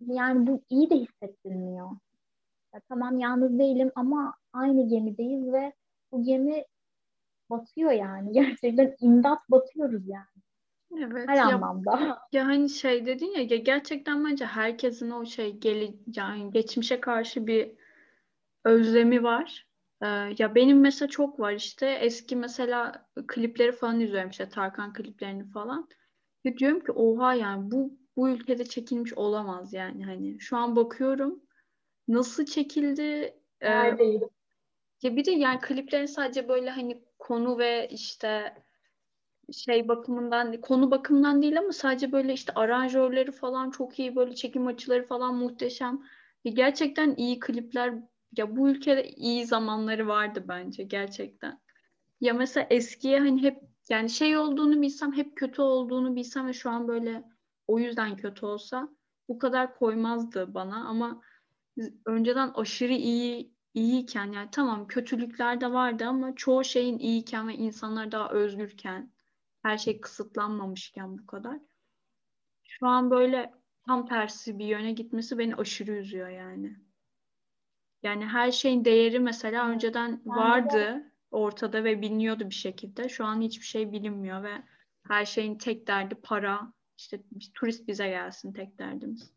yani 0.00 0.46
bu 0.46 0.62
iyi 0.70 0.90
de 0.90 0.96
hissettirmiyor. 0.96 1.90
Ya 2.74 2.80
tamam 2.88 3.18
yalnız 3.18 3.58
değilim 3.58 3.92
ama 3.94 4.34
aynı 4.52 4.88
gemideyiz 4.88 5.52
ve 5.52 5.72
bu 6.12 6.22
gemi 6.22 6.64
batıyor 7.50 7.90
yani. 7.90 8.32
Gerçekten 8.32 8.96
imdat 9.00 9.38
batıyoruz 9.48 10.08
yani. 10.08 10.26
Evet. 10.98 11.28
Her 11.28 11.36
ya, 11.36 11.46
anlamda. 11.46 12.18
Ya 12.32 12.46
hani 12.46 12.70
şey 12.70 13.06
dedin 13.06 13.26
ya, 13.26 13.40
ya 13.40 13.56
gerçekten 13.56 14.24
bence 14.24 14.46
herkesin 14.46 15.10
o 15.10 15.26
şey 15.26 15.56
geli 15.56 15.96
yani 16.16 16.50
geçmişe 16.50 17.00
karşı 17.00 17.46
bir 17.46 17.72
özlemi 18.66 19.22
var. 19.22 19.66
Ee, 20.02 20.06
ya 20.38 20.54
benim 20.54 20.80
mesela 20.80 21.08
çok 21.08 21.40
var 21.40 21.52
işte 21.52 21.86
eski 21.86 22.36
mesela 22.36 23.06
klipleri 23.26 23.72
falan 23.72 24.00
izliyorum 24.00 24.30
işte 24.30 24.48
Tarkan 24.48 24.92
kliplerini 24.92 25.44
falan. 25.50 25.88
Ya 26.44 26.56
diyorum 26.56 26.80
ki 26.80 26.92
oha 26.92 27.34
yani 27.34 27.70
bu 27.70 27.98
bu 28.16 28.28
ülkede 28.28 28.64
çekilmiş 28.64 29.14
olamaz 29.14 29.72
yani 29.72 30.04
hani 30.04 30.40
şu 30.40 30.56
an 30.56 30.76
bakıyorum 30.76 31.42
nasıl 32.08 32.44
çekildi 32.44 33.34
e, 33.60 33.68
ya 35.02 35.16
bir 35.16 35.24
de 35.24 35.30
yani 35.30 35.60
kliplerin 35.60 36.06
sadece 36.06 36.48
böyle 36.48 36.70
hani 36.70 37.02
konu 37.18 37.58
ve 37.58 37.88
işte 37.90 38.54
şey 39.52 39.88
bakımından 39.88 40.60
konu 40.60 40.90
bakımından 40.90 41.42
değil 41.42 41.58
ama 41.58 41.72
sadece 41.72 42.12
böyle 42.12 42.32
işte 42.32 42.52
aranjörleri 42.54 43.32
falan 43.32 43.70
çok 43.70 43.98
iyi 43.98 44.16
böyle 44.16 44.34
çekim 44.34 44.66
açıları 44.66 45.06
falan 45.06 45.34
muhteşem. 45.34 46.02
Gerçekten 46.44 47.14
iyi 47.16 47.40
klipler 47.40 47.94
ya 48.36 48.56
bu 48.56 48.68
ülkede 48.70 49.10
iyi 49.10 49.46
zamanları 49.46 50.08
vardı 50.08 50.44
bence 50.48 50.82
gerçekten. 50.84 51.60
Ya 52.20 52.34
mesela 52.34 52.66
eskiye 52.70 53.18
hani 53.20 53.42
hep 53.42 53.62
yani 53.88 54.10
şey 54.10 54.36
olduğunu 54.38 54.82
bilsem 54.82 55.12
hep 55.12 55.36
kötü 55.36 55.62
olduğunu 55.62 56.16
bilsem 56.16 56.46
ve 56.46 56.52
şu 56.52 56.70
an 56.70 56.88
böyle 56.88 57.24
o 57.66 57.78
yüzden 57.78 58.16
kötü 58.16 58.46
olsa 58.46 58.88
bu 59.28 59.38
kadar 59.38 59.78
koymazdı 59.78 60.54
bana 60.54 60.88
ama 60.88 61.22
önceden 62.06 62.50
aşırı 62.54 62.92
iyi 62.92 63.54
iyiyken 63.74 64.32
yani 64.32 64.48
tamam 64.52 64.86
kötülükler 64.86 65.60
de 65.60 65.72
vardı 65.72 66.04
ama 66.06 66.34
çoğu 66.36 66.64
şeyin 66.64 66.98
iyiyken 66.98 67.48
ve 67.48 67.54
insanlar 67.54 68.12
daha 68.12 68.30
özgürken 68.30 69.12
her 69.62 69.78
şey 69.78 70.00
kısıtlanmamışken 70.00 71.18
bu 71.18 71.26
kadar. 71.26 71.58
Şu 72.64 72.86
an 72.86 73.10
böyle 73.10 73.52
tam 73.86 74.06
tersi 74.06 74.58
bir 74.58 74.66
yöne 74.66 74.92
gitmesi 74.92 75.38
beni 75.38 75.56
aşırı 75.56 75.92
üzüyor 75.92 76.28
yani. 76.28 76.76
Yani 78.02 78.26
her 78.26 78.50
şeyin 78.50 78.84
değeri 78.84 79.20
mesela 79.20 79.68
önceden 79.68 80.20
vardı 80.26 81.12
ortada 81.30 81.84
ve 81.84 82.00
biliniyordu 82.00 82.44
bir 82.50 82.54
şekilde. 82.54 83.08
Şu 83.08 83.24
an 83.24 83.40
hiçbir 83.40 83.66
şey 83.66 83.92
bilinmiyor 83.92 84.42
ve 84.42 84.62
her 85.08 85.24
şeyin 85.24 85.58
tek 85.58 85.86
derdi 85.86 86.14
para. 86.14 86.72
İşte 86.98 87.20
turist 87.54 87.88
bize 87.88 88.08
gelsin 88.08 88.52
tek 88.52 88.78
derdimiz. 88.78 89.32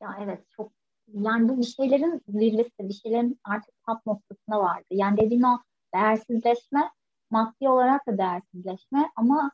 Ya 0.00 0.16
evet 0.20 0.50
çok 0.50 0.72
yani 1.08 1.48
bu 1.48 1.58
bir 1.58 1.66
şeylerin 1.66 2.22
zirvesi, 2.28 2.88
bir 2.88 2.94
şeylerin 2.94 3.40
artık 3.44 3.74
top 3.86 4.06
noktasına 4.06 4.60
vardı. 4.60 4.86
Yani 4.90 5.16
dediğin 5.16 5.42
o 5.42 5.58
değersizleşme 5.94 6.90
maddi 7.30 7.68
olarak 7.68 8.06
da 8.06 8.18
değersizleşme 8.18 9.10
ama 9.16 9.50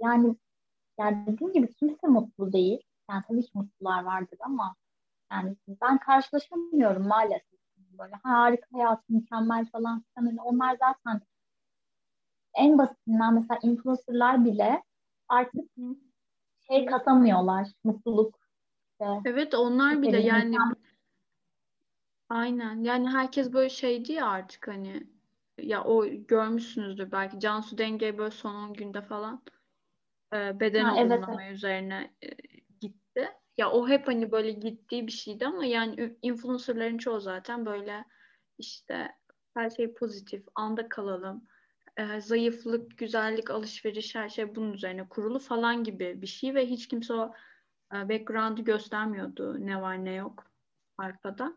yani 0.00 0.36
yani 0.98 1.26
dediğim 1.26 1.52
gibi 1.52 1.74
kimse 1.74 2.06
mutlu 2.06 2.52
değil. 2.52 2.78
Yani 3.10 3.22
tabii 3.28 3.42
ki 3.42 3.50
mutlular 3.54 4.04
vardır 4.04 4.38
ama 4.40 4.74
yani 5.32 5.56
ben 5.68 5.98
karşılaşamıyorum 5.98 7.08
maalesef. 7.08 7.62
Böyle 7.98 8.14
harika 8.22 8.66
hayatım 8.72 9.16
mükemmel 9.16 9.66
falan 9.66 10.02
filan. 10.02 10.26
Yani 10.26 10.40
onlar 10.40 10.76
zaten 10.76 11.20
en 12.54 12.78
basitinden 12.78 13.34
mesela 13.34 13.58
influencerlar 13.62 14.44
bile 14.44 14.82
artık 15.28 15.70
şey 16.66 16.86
katamıyorlar. 16.86 17.68
Mutluluk. 17.84 18.38
Işte, 18.92 19.20
evet 19.24 19.54
onlar 19.54 20.02
bile 20.02 20.20
yani 20.20 20.56
aynen 22.28 22.82
yani 22.84 23.08
herkes 23.10 23.52
böyle 23.52 23.68
şeydi 23.68 24.12
ya 24.12 24.26
artık 24.26 24.68
hani 24.68 25.06
ya 25.58 25.84
o 25.84 26.06
görmüşsünüzdür 26.06 27.12
belki 27.12 27.40
Cansu 27.40 27.78
Denge 27.78 28.18
böyle 28.18 28.30
son 28.30 28.54
10 28.54 28.72
günde 28.74 29.02
falan 29.02 29.42
beden 30.32 30.84
ha, 30.84 30.94
olumlama 30.94 31.42
evet. 31.44 31.54
üzerine 31.54 32.14
gitti. 32.80 33.41
Ya 33.58 33.70
o 33.70 33.88
hep 33.88 34.08
hani 34.08 34.32
böyle 34.32 34.50
gittiği 34.52 35.06
bir 35.06 35.12
şeydi 35.12 35.46
ama 35.46 35.64
yani 35.64 36.16
influencerların 36.22 36.98
çoğu 36.98 37.20
zaten 37.20 37.66
böyle 37.66 38.04
işte 38.58 39.08
her 39.54 39.70
şey 39.70 39.94
pozitif, 39.94 40.44
anda 40.54 40.88
kalalım, 40.88 41.48
e, 41.96 42.20
zayıflık, 42.20 42.98
güzellik, 42.98 43.50
alışveriş 43.50 44.14
her 44.14 44.28
şey 44.28 44.54
bunun 44.54 44.72
üzerine 44.72 45.08
kurulu 45.08 45.38
falan 45.38 45.84
gibi 45.84 46.22
bir 46.22 46.26
şey 46.26 46.54
ve 46.54 46.66
hiç 46.66 46.88
kimse 46.88 47.14
o 47.14 47.34
e, 47.94 48.08
background'ı 48.08 48.62
göstermiyordu 48.62 49.66
ne 49.66 49.82
var 49.82 50.04
ne 50.04 50.14
yok 50.14 50.44
arkada. 50.98 51.56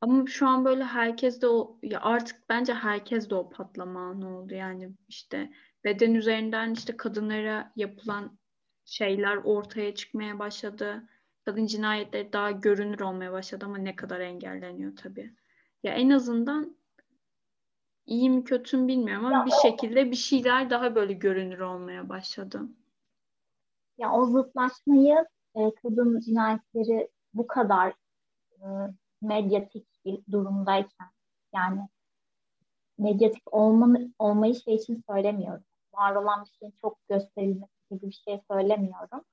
Ama 0.00 0.26
şu 0.26 0.48
an 0.48 0.64
böyle 0.64 0.84
herkes 0.84 1.42
de 1.42 1.48
o 1.48 1.78
ya 1.82 2.00
artık 2.00 2.48
bence 2.48 2.74
herkes 2.74 3.30
de 3.30 3.34
o 3.34 3.50
patlama 3.50 4.00
anı 4.00 4.38
oldu. 4.38 4.54
Yani 4.54 4.92
işte 5.08 5.52
beden 5.84 6.14
üzerinden 6.14 6.72
işte 6.72 6.96
kadınlara 6.96 7.72
yapılan 7.76 8.38
şeyler 8.84 9.36
ortaya 9.36 9.94
çıkmaya 9.94 10.38
başladı. 10.38 11.08
Kadın 11.44 11.66
cinayetleri 11.66 12.32
daha 12.32 12.50
görünür 12.50 13.00
olmaya 13.00 13.32
başladı 13.32 13.64
ama 13.64 13.78
ne 13.78 13.96
kadar 13.96 14.20
engelleniyor 14.20 14.96
tabii. 14.96 15.34
Ya 15.82 15.94
en 15.94 16.10
azından 16.10 16.76
iyi 18.06 18.30
mi 18.30 18.44
kötü 18.44 18.76
mü 18.76 18.88
bilmiyorum 18.88 19.26
ama 19.26 19.38
ya 19.38 19.46
bir 19.46 19.70
şekilde 19.70 20.10
bir 20.10 20.16
şeyler 20.16 20.70
daha 20.70 20.94
böyle 20.94 21.12
görünür 21.12 21.58
olmaya 21.58 22.08
başladı. 22.08 22.62
Ya 23.98 24.12
o 24.12 24.26
zıtlaşmayı 24.26 25.26
e, 25.54 25.74
kadın 25.82 26.20
cinayetleri 26.20 27.08
bu 27.34 27.46
kadar 27.46 27.94
medyatik 29.22 29.86
bir 30.04 30.20
durumdayken 30.32 31.08
yani 31.54 31.88
medyatik 32.98 33.54
olma, 33.54 33.98
olmayı 34.18 34.54
şey 34.54 34.74
için 34.74 35.04
söylemiyorum. 35.10 35.64
Var 35.94 36.14
olan 36.14 36.44
bir 36.44 36.50
şeyin 36.50 36.74
çok 36.80 37.08
gösterilmesi 37.08 37.72
gibi 37.90 38.06
bir 38.06 38.22
şey 38.28 38.40
söylemiyorum. 38.50 39.24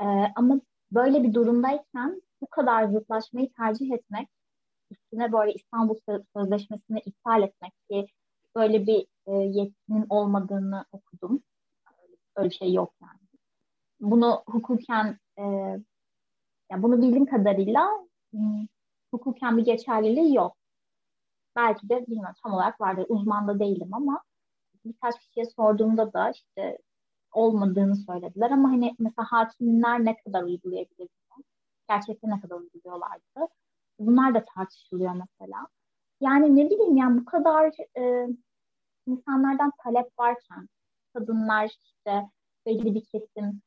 Ee, 0.00 0.04
ama 0.36 0.60
böyle 0.94 1.22
bir 1.22 1.34
durumdayken 1.34 2.22
bu 2.40 2.46
kadar 2.46 2.84
zıtlaşmayı 2.84 3.52
tercih 3.52 3.92
etmek, 3.92 4.28
üstüne 4.90 5.32
böyle 5.32 5.52
İstanbul 5.52 5.96
Sözleşmesi'ni 6.36 7.00
iptal 7.00 7.42
etmek 7.42 7.72
ki 7.90 8.06
böyle 8.56 8.86
bir 8.86 9.06
e, 9.26 9.32
yetkinin 9.32 10.06
olmadığını 10.10 10.84
okudum. 10.92 11.42
Öyle 12.36 12.50
bir 12.50 12.54
şey 12.54 12.72
yok 12.72 12.94
yani. 13.02 13.20
Bunu 14.00 14.42
hukuken 14.46 15.18
e, 15.38 15.42
yani 16.70 16.82
bunu 16.82 17.02
bildiğim 17.02 17.26
kadarıyla 17.26 17.88
hmm, 18.32 18.66
hukuken 19.10 19.58
bir 19.58 19.64
geçerliliği 19.64 20.34
yok. 20.34 20.56
Belki 21.56 21.88
de 21.88 22.06
bilmiyorum 22.06 22.34
tam 22.42 22.52
olarak 22.52 22.80
vardır. 22.80 23.06
Uzman 23.08 23.48
da 23.48 23.58
değilim 23.58 23.88
ama 23.92 24.22
birkaç 24.84 25.20
kişiye 25.20 25.46
sorduğumda 25.46 26.12
da 26.12 26.30
işte 26.30 26.78
olmadığını 27.32 27.96
söylediler 27.96 28.50
ama 28.50 28.70
hani 28.70 28.96
mesela 28.98 29.26
hakimler 29.30 30.04
ne 30.04 30.16
kadar 30.16 30.42
uygulayabilir? 30.42 31.08
Gerçekten 31.88 32.30
ne 32.30 32.40
kadar 32.40 32.56
uyguluyorlardı? 32.56 33.52
Bunlar 33.98 34.34
da 34.34 34.44
tartışılıyor 34.54 35.12
mesela. 35.12 35.66
Yani 36.20 36.56
ne 36.56 36.70
bileyim 36.70 36.96
yani 36.96 37.20
bu 37.20 37.24
kadar 37.24 37.72
e, 37.98 38.28
insanlardan 39.06 39.72
talep 39.84 40.18
varken 40.18 40.68
kadınlar 41.14 41.64
işte 41.82 42.28
belli 42.66 42.94
bir 42.94 43.04
kesim 43.04 43.62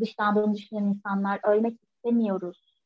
dışlandığını 0.00 0.54
düşünen 0.54 0.84
insanlar 0.84 1.40
ölmek 1.44 1.78
istemiyoruz 1.82 2.78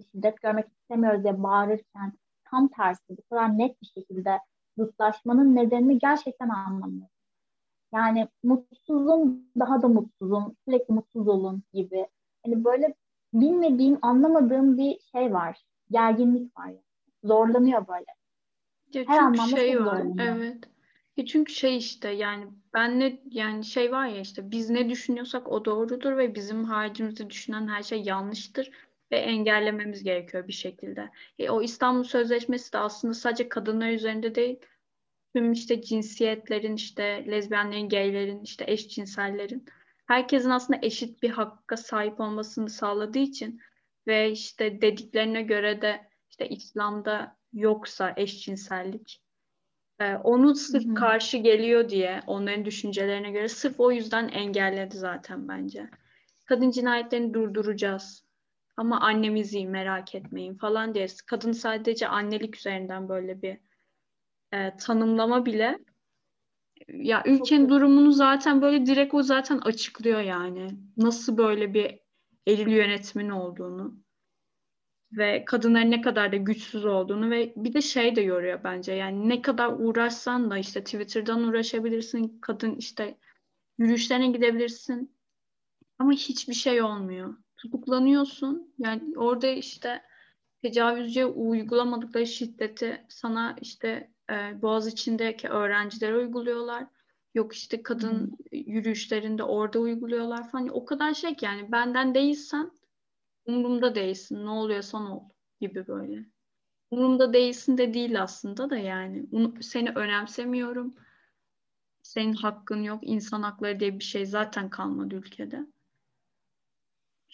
işte 0.00 0.02
şiddet 0.12 0.42
görmek 0.42 0.68
istemiyoruz 0.68 1.22
diye 1.22 1.42
bağırırken 1.42 2.12
tam 2.44 2.68
tersi 2.68 3.16
bu 3.16 3.22
kadar 3.30 3.58
net 3.58 3.82
bir 3.82 3.86
şekilde 3.86 4.40
zıtlaşmanın 4.78 5.56
nedenini 5.56 5.98
gerçekten 5.98 6.48
anlamıyorum. 6.48 7.09
Yani 7.94 8.28
mutsuzum, 8.42 9.42
daha 9.58 9.82
da 9.82 9.88
mutsuzum, 9.88 10.56
sürekli 10.64 10.94
mutsuz 10.94 11.28
olun 11.28 11.62
gibi. 11.72 12.06
Hani 12.44 12.64
böyle 12.64 12.94
bilmediğim, 13.32 13.98
anlamadığım 14.02 14.78
bir 14.78 14.98
şey 15.12 15.32
var. 15.32 15.58
Gerginlik 15.90 16.58
var. 16.58 16.66
Yani. 16.66 16.82
Zorlanıyor 17.24 17.86
böyle. 17.88 18.06
Ya 18.94 19.04
Her 19.06 19.18
anlamda 19.18 19.56
şey 19.56 19.80
var. 19.84 19.84
Zorlanıyor. 19.84 20.36
Evet. 20.36 20.64
Ya 21.16 21.26
çünkü 21.26 21.52
şey 21.52 21.76
işte 21.76 22.08
yani 22.08 22.46
ben 22.74 23.00
ne 23.00 23.20
yani 23.30 23.64
şey 23.64 23.92
var 23.92 24.06
ya 24.06 24.20
işte 24.20 24.50
biz 24.50 24.70
ne 24.70 24.88
düşünüyorsak 24.88 25.48
o 25.52 25.64
doğrudur 25.64 26.16
ve 26.16 26.34
bizim 26.34 26.64
haricimizde 26.64 27.30
düşünen 27.30 27.68
her 27.68 27.82
şey 27.82 28.02
yanlıştır 28.02 28.70
ve 29.12 29.16
engellememiz 29.16 30.02
gerekiyor 30.02 30.48
bir 30.48 30.52
şekilde. 30.52 31.10
E, 31.38 31.50
o 31.50 31.62
İstanbul 31.62 32.04
Sözleşmesi 32.04 32.72
de 32.72 32.78
aslında 32.78 33.14
sadece 33.14 33.48
kadınlar 33.48 33.90
üzerinde 33.90 34.34
değil, 34.34 34.60
tüm 35.34 35.52
işte 35.52 35.82
cinsiyetlerin, 35.82 36.76
işte 36.76 37.24
lezbiyenlerin, 37.26 37.88
gaylerin, 37.88 38.42
işte 38.42 38.64
eşcinsellerin, 38.68 39.66
herkesin 40.06 40.50
aslında 40.50 40.80
eşit 40.82 41.22
bir 41.22 41.30
hakka 41.30 41.76
sahip 41.76 42.20
olmasını 42.20 42.70
sağladığı 42.70 43.18
için 43.18 43.60
ve 44.06 44.30
işte 44.30 44.80
dediklerine 44.82 45.42
göre 45.42 45.82
de 45.82 46.08
işte 46.30 46.48
İslam'da 46.48 47.36
yoksa 47.52 48.14
eşcinsellik, 48.16 49.22
e, 50.00 50.14
onu 50.14 50.54
sırf 50.54 50.84
Hı-hı. 50.84 50.94
karşı 50.94 51.36
geliyor 51.36 51.88
diye 51.88 52.22
onların 52.26 52.64
düşüncelerine 52.64 53.30
göre 53.30 53.48
sırf 53.48 53.80
o 53.80 53.92
yüzden 53.92 54.28
engelledi 54.28 54.96
zaten 54.96 55.48
bence. 55.48 55.90
Kadın 56.44 56.70
cinayetlerini 56.70 57.34
durduracağız 57.34 58.24
ama 58.76 59.00
annemizi 59.00 59.66
merak 59.66 60.14
etmeyin 60.14 60.54
falan 60.54 60.94
diye 60.94 61.06
kadın 61.26 61.52
sadece 61.52 62.08
annelik 62.08 62.56
üzerinden 62.56 63.08
böyle 63.08 63.42
bir 63.42 63.58
e, 64.52 64.76
tanımlama 64.76 65.46
bile 65.46 65.78
ya 66.88 67.22
ülkenin 67.26 67.68
durumunu 67.68 68.12
zaten 68.12 68.62
böyle 68.62 68.86
direkt 68.86 69.14
o 69.14 69.22
zaten 69.22 69.58
açıklıyor 69.58 70.20
yani. 70.20 70.68
Nasıl 70.96 71.36
böyle 71.36 71.74
bir 71.74 72.00
eril 72.46 72.68
yönetimin 72.68 73.28
olduğunu 73.30 73.96
ve 75.12 75.44
kadınların 75.44 75.90
ne 75.90 76.00
kadar 76.00 76.32
da 76.32 76.36
güçsüz 76.36 76.84
olduğunu 76.84 77.30
ve 77.30 77.52
bir 77.56 77.72
de 77.72 77.80
şey 77.80 78.16
de 78.16 78.20
yoruyor 78.20 78.64
bence. 78.64 78.92
Yani 78.92 79.28
ne 79.28 79.42
kadar 79.42 79.72
uğraşsan 79.78 80.50
da 80.50 80.58
işte 80.58 80.84
Twitter'dan 80.84 81.42
uğraşabilirsin, 81.42 82.38
kadın 82.40 82.74
işte 82.74 83.18
yürüyüşlerine 83.78 84.26
gidebilirsin. 84.26 85.16
Ama 85.98 86.12
hiçbir 86.12 86.54
şey 86.54 86.82
olmuyor 86.82 87.36
tutuklanıyorsun. 87.60 88.74
Yani 88.78 89.18
orada 89.18 89.46
işte 89.46 90.02
tecavüzce 90.62 91.26
uygulamadıkları 91.26 92.26
şiddeti 92.26 93.06
sana 93.08 93.56
işte 93.60 94.10
e, 94.30 94.62
Boğaz 94.62 94.86
içindeki 94.86 95.48
öğrencilere 95.48 96.16
uyguluyorlar. 96.16 96.86
Yok 97.34 97.54
işte 97.54 97.82
kadın 97.82 98.38
yürüyüşlerinde 98.52 99.42
orada 99.42 99.78
uyguluyorlar 99.78 100.50
falan. 100.50 100.68
O 100.68 100.84
kadar 100.84 101.14
şey 101.14 101.34
ki 101.34 101.44
yani 101.44 101.72
benden 101.72 102.14
değilsen 102.14 102.70
umurumda 103.46 103.94
değilsin. 103.94 104.44
Ne 104.44 104.50
oluyorsan 104.50 105.10
ol 105.10 105.22
gibi 105.60 105.86
böyle. 105.86 106.24
Umurumda 106.90 107.32
değilsin 107.32 107.78
de 107.78 107.94
değil 107.94 108.22
aslında 108.22 108.70
da 108.70 108.78
yani. 108.78 109.26
Seni 109.60 109.90
önemsemiyorum. 109.90 110.94
Senin 112.02 112.32
hakkın 112.32 112.82
yok. 112.82 113.00
İnsan 113.02 113.42
hakları 113.42 113.80
diye 113.80 113.98
bir 113.98 114.04
şey 114.04 114.26
zaten 114.26 114.70
kalmadı 114.70 115.14
ülkede. 115.14 115.66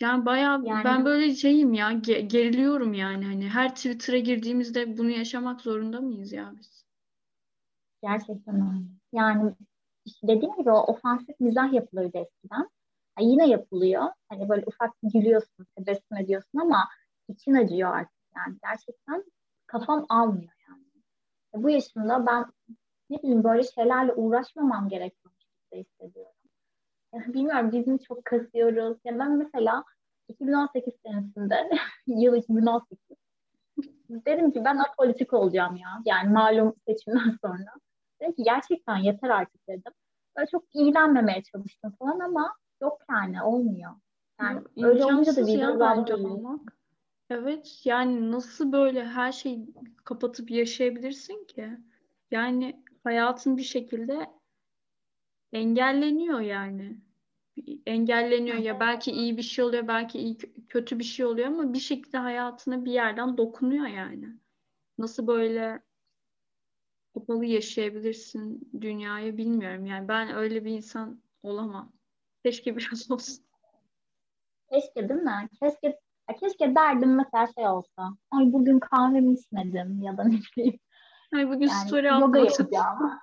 Yani 0.01 0.27
bayağı 0.27 0.63
yani, 0.65 0.85
ben 0.85 1.05
böyle 1.05 1.35
şeyim 1.35 1.75
ya 1.75 1.93
ge- 1.93 2.21
geriliyorum 2.21 2.95
yani 2.95 3.25
hani 3.25 3.49
her 3.49 3.75
Twitter'a 3.75 4.19
girdiğimizde 4.19 4.99
bunu 4.99 5.11
yaşamak 5.11 5.61
zorunda 5.61 6.01
mıyız 6.01 6.33
ya 6.33 6.55
biz? 6.59 6.86
Gerçekten 8.07 8.55
öyle. 8.55 8.85
Yani 9.13 9.55
dediğim 10.23 10.57
gibi 10.57 10.71
o 10.71 10.79
ofansif 10.79 11.41
mizah 11.41 11.73
yapılırdı 11.73 12.19
eskiden. 12.19 12.71
Ha, 13.15 13.21
yine 13.23 13.49
yapılıyor. 13.49 14.03
Hani 14.29 14.49
böyle 14.49 14.65
ufak 14.67 14.91
gülüyorsun, 15.03 15.67
tebessüm 15.77 16.17
ediyorsun 16.17 16.59
ama 16.59 16.89
için 17.29 17.55
acıyor 17.55 17.95
artık 17.97 18.17
yani. 18.37 18.57
Gerçekten 18.63 19.25
kafam 19.67 20.07
almıyor 20.09 20.53
yani. 20.69 20.85
E, 21.55 21.63
bu 21.63 21.71
yaşımda 21.71 22.27
ben 22.27 22.45
ne 23.11 23.19
bileyim 23.19 23.45
böyle 23.45 23.63
şeylerle 23.63 24.13
uğraşmamam 24.13 24.89
gerekiyormuş 24.89 25.45
hissediyorum. 25.75 26.33
Bilmiyorum 27.15 27.73
biz 27.73 27.87
mi 27.87 27.99
çok 28.01 28.25
kasıyoruz? 28.25 28.99
Ya 29.05 29.19
ben 29.19 29.39
mesela 29.39 29.85
2018 30.29 30.95
senesinde, 31.05 31.71
yıl 32.07 32.37
2018 32.37 32.99
dedim 34.09 34.51
ki 34.51 34.65
ben 34.65 34.79
apolitik 34.79 35.33
olacağım 35.33 35.77
ya. 35.77 35.89
Yani 36.05 36.33
malum 36.33 36.75
seçimden 36.87 37.37
sonra. 37.43 37.73
Dedim 38.21 38.35
ki 38.35 38.43
gerçekten 38.43 38.97
yeter 38.97 39.29
artık 39.29 39.69
dedim. 39.69 39.93
Böyle 40.37 40.49
çok 40.51 40.65
ilgilenmemeye 40.75 41.43
çalıştım 41.43 41.95
falan 41.99 42.21
ama 42.21 42.55
yok 42.83 42.99
yani 43.11 43.43
olmuyor. 43.43 43.93
Yani 44.41 44.63
ya, 44.77 44.89
öyle 44.89 45.05
olunca 45.05 45.37
da 45.37 45.47
bir 45.47 45.81
bence 45.81 46.15
olmak. 46.15 46.77
Evet 47.31 47.81
yani 47.85 48.33
nasıl 48.33 48.73
böyle 48.73 49.05
her 49.05 49.33
şeyi 49.33 49.75
kapatıp 50.05 50.51
yaşayabilirsin 50.51 51.45
ki? 51.45 51.71
Yani 52.31 52.83
hayatın 53.05 53.57
bir 53.57 53.63
şekilde 53.63 54.27
engelleniyor 55.53 56.41
yani 56.41 57.01
engelleniyor 57.87 58.57
ya 58.57 58.81
belki 58.81 59.11
iyi 59.13 59.37
bir 59.37 59.43
şey 59.43 59.65
oluyor 59.65 59.89
belki 59.89 60.19
iyi 60.19 60.39
kötü 60.69 60.99
bir 60.99 61.05
şey 61.05 61.27
oluyor 61.27 61.47
ama 61.47 61.73
bir 61.73 61.79
şekilde 61.79 62.19
hayatına 62.19 62.85
bir 62.85 62.93
yerden 62.93 63.37
dokunuyor 63.37 63.87
yani. 63.87 64.29
Nasıl 64.99 65.27
böyle 65.27 65.83
kapalı 67.17 67.45
yaşayabilirsin 67.45 68.71
dünyayı 68.81 69.37
bilmiyorum. 69.37 69.87
Yani 69.87 70.09
ben 70.09 70.35
öyle 70.35 70.65
bir 70.65 70.71
insan 70.71 71.23
olamam. 71.43 71.93
Keşke 72.45 72.77
biraz 72.77 73.11
olsun. 73.11 73.45
Keşke 74.71 75.09
değil 75.09 75.21
mi? 75.21 75.49
Keşke 75.61 75.99
keşke 76.41 76.75
derdim 76.75 77.15
mesela 77.15 77.47
şey 77.55 77.69
olsa. 77.69 78.17
Ay 78.31 78.53
bugün 78.53 78.79
kahvemi 78.79 79.35
içmedim 79.35 80.03
ya 80.03 80.17
da 80.17 80.25
ne 80.25 80.39
bileyim. 80.57 80.79
Ay 81.35 81.49
bugün 81.49 81.69
yani, 81.69 81.89
story 81.89 82.07
yoga 82.07 82.39
yapacağım. 82.39 82.99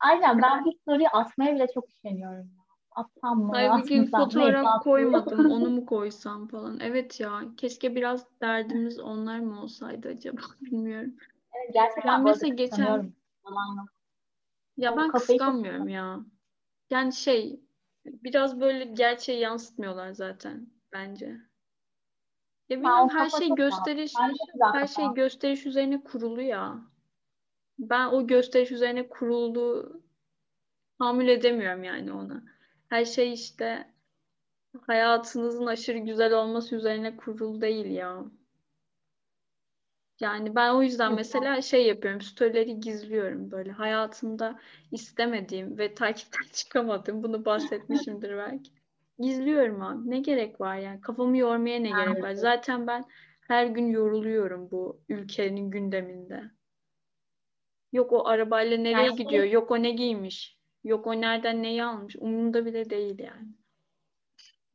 Aynen 0.00 0.42
ben 0.42 0.64
bir 0.64 0.78
story 0.78 1.08
atmaya 1.08 1.54
bile 1.54 1.66
çok 1.74 1.88
üşeniyorum 1.88 2.50
atsam 2.96 3.38
mı? 3.42 3.52
Ay 3.56 3.82
bir 3.82 3.88
gün 3.88 4.06
fotoğraf 4.06 4.82
koymadım 4.82 5.50
onu 5.50 5.70
mu 5.70 5.86
koysam 5.86 6.48
falan. 6.48 6.80
Evet 6.80 7.20
ya 7.20 7.40
keşke 7.56 7.94
biraz 7.94 8.26
derdimiz 8.40 9.00
onlar 9.00 9.38
mı 9.38 9.62
olsaydı 9.62 10.08
acaba 10.08 10.40
bilmiyorum. 10.60 11.14
Gerçekten 11.72 12.04
ben 12.04 12.24
mesela 12.24 12.54
geçen 12.54 13.12
ya 14.76 14.96
ben 14.96 15.10
kıskanmıyorum 15.12 15.88
ya. 15.88 16.20
Yani 16.90 17.12
şey 17.12 17.60
biraz 18.04 18.60
böyle 18.60 18.84
gerçeği 18.84 19.40
yansıtmıyorlar 19.40 20.12
zaten 20.12 20.70
bence. 20.92 21.26
Ya 22.68 22.76
bilmiyorum 22.76 23.08
her 23.08 23.30
şey 23.30 23.48
gösteriş 23.54 24.12
her 24.74 24.86
şey 24.86 25.04
gösteriş 25.14 25.66
üzerine 25.66 26.04
kurulu 26.04 26.42
ya. 26.42 26.80
Ben 27.78 28.06
o 28.06 28.26
gösteriş 28.26 28.72
üzerine 28.72 29.08
kurulu 29.08 29.92
tahammül 30.98 31.28
edemiyorum 31.28 31.84
yani 31.84 32.12
ona 32.12 32.42
her 32.88 33.04
şey 33.04 33.32
işte 33.32 33.92
hayatınızın 34.86 35.66
aşırı 35.66 35.98
güzel 35.98 36.32
olması 36.32 36.76
üzerine 36.76 37.16
kurulu 37.16 37.60
değil 37.60 37.86
ya. 37.86 38.24
Yani 40.20 40.54
ben 40.54 40.74
o 40.74 40.82
yüzden 40.82 41.14
mesela 41.14 41.62
şey 41.62 41.86
yapıyorum, 41.86 42.20
storyleri 42.20 42.80
gizliyorum 42.80 43.50
böyle. 43.50 43.72
Hayatımda 43.72 44.58
istemediğim 44.92 45.78
ve 45.78 45.94
takipten 45.94 46.46
çıkamadığım, 46.52 47.22
bunu 47.22 47.44
bahsetmişimdir 47.44 48.36
belki. 48.36 48.70
Gizliyorum 49.18 49.82
abi. 49.82 50.10
Ne 50.10 50.20
gerek 50.20 50.60
var 50.60 50.76
yani? 50.76 51.00
Kafamı 51.00 51.36
yormaya 51.38 51.80
ne 51.80 51.88
gerek 51.88 52.22
var? 52.22 52.32
Zaten 52.32 52.86
ben 52.86 53.04
her 53.48 53.66
gün 53.66 53.86
yoruluyorum 53.86 54.70
bu 54.70 55.00
ülkenin 55.08 55.70
gündeminde. 55.70 56.42
Yok 57.92 58.12
o 58.12 58.26
arabayla 58.26 58.78
nereye 58.78 59.06
yani 59.06 59.16
gidiyor? 59.16 59.44
Yok 59.44 59.70
o 59.70 59.82
ne 59.82 59.90
giymiş? 59.90 60.58
Yok 60.84 61.06
o 61.06 61.20
nereden 61.20 61.62
neyi 61.62 61.84
almış? 61.84 62.16
Umurumda 62.18 62.66
bile 62.66 62.90
değil 62.90 63.18
yani. 63.18 63.48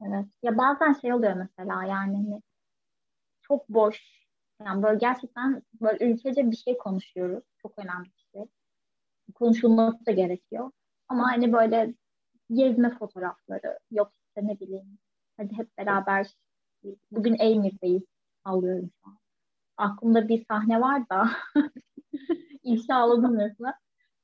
Evet. 0.02 0.26
Ya 0.44 0.58
bazen 0.58 0.94
şey 0.94 1.14
oluyor 1.14 1.34
mesela 1.34 1.84
yani 1.84 2.16
hani 2.16 2.42
çok 3.42 3.70
boş. 3.70 4.21
Yani 4.66 4.84
böyle 4.84 4.98
gerçekten 4.98 5.64
böyle 5.82 6.06
ülkece 6.06 6.52
bir 6.52 6.56
şey 6.56 6.78
konuşuyoruz. 6.78 7.44
Çok 7.62 7.80
önemli 7.80 8.06
bir 8.06 8.26
şey. 8.34 8.46
Konuşulması 9.36 10.06
da 10.06 10.12
gerekiyor. 10.12 10.72
Ama 11.10 11.32
hani 11.32 11.54
böyle 11.54 11.96
gezme 12.54 12.90
fotoğrafları 12.90 13.80
yok 13.92 14.12
işte 14.28 14.48
ne 14.48 14.60
bileyim. 14.60 14.98
Hadi 15.38 15.58
hep 15.58 15.78
beraber 15.78 16.28
bugün 17.12 17.36
Eymir'deyiz. 17.40 18.04
Sallıyorum 18.46 18.92
şu 19.04 19.10
an. 19.10 19.18
Aklımda 19.78 20.28
bir 20.28 20.46
sahne 20.46 20.82
var 20.82 21.10
da 21.10 21.30
İnşallah 22.64 23.32
resmen. 23.40 23.74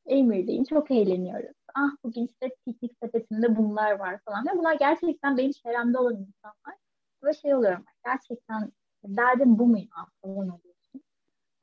Eymir'deyim. 0.06 0.64
Çok 0.64 0.92
eğleniyoruz. 0.92 1.56
Ah 1.76 1.92
bugün 2.04 2.26
işte 2.26 2.50
piknik 2.66 2.92
sepetinde 3.04 3.56
bunlar 3.58 3.92
var 3.92 4.20
falan. 4.26 4.46
Ve 4.46 4.60
bunlar 4.60 4.74
gerçekten 4.74 5.38
benim 5.38 5.52
çevremde 5.52 5.98
olan 5.98 6.16
insanlar. 6.16 6.78
Ve 7.24 7.34
şey 7.34 7.56
oluyorum. 7.56 7.86
Gerçekten 8.06 8.72
derdim 9.08 9.60
bu 9.60 9.68
mu 9.68 9.78
ya 9.78 10.08
falan 10.22 10.50
oluyorsun. 10.50 11.04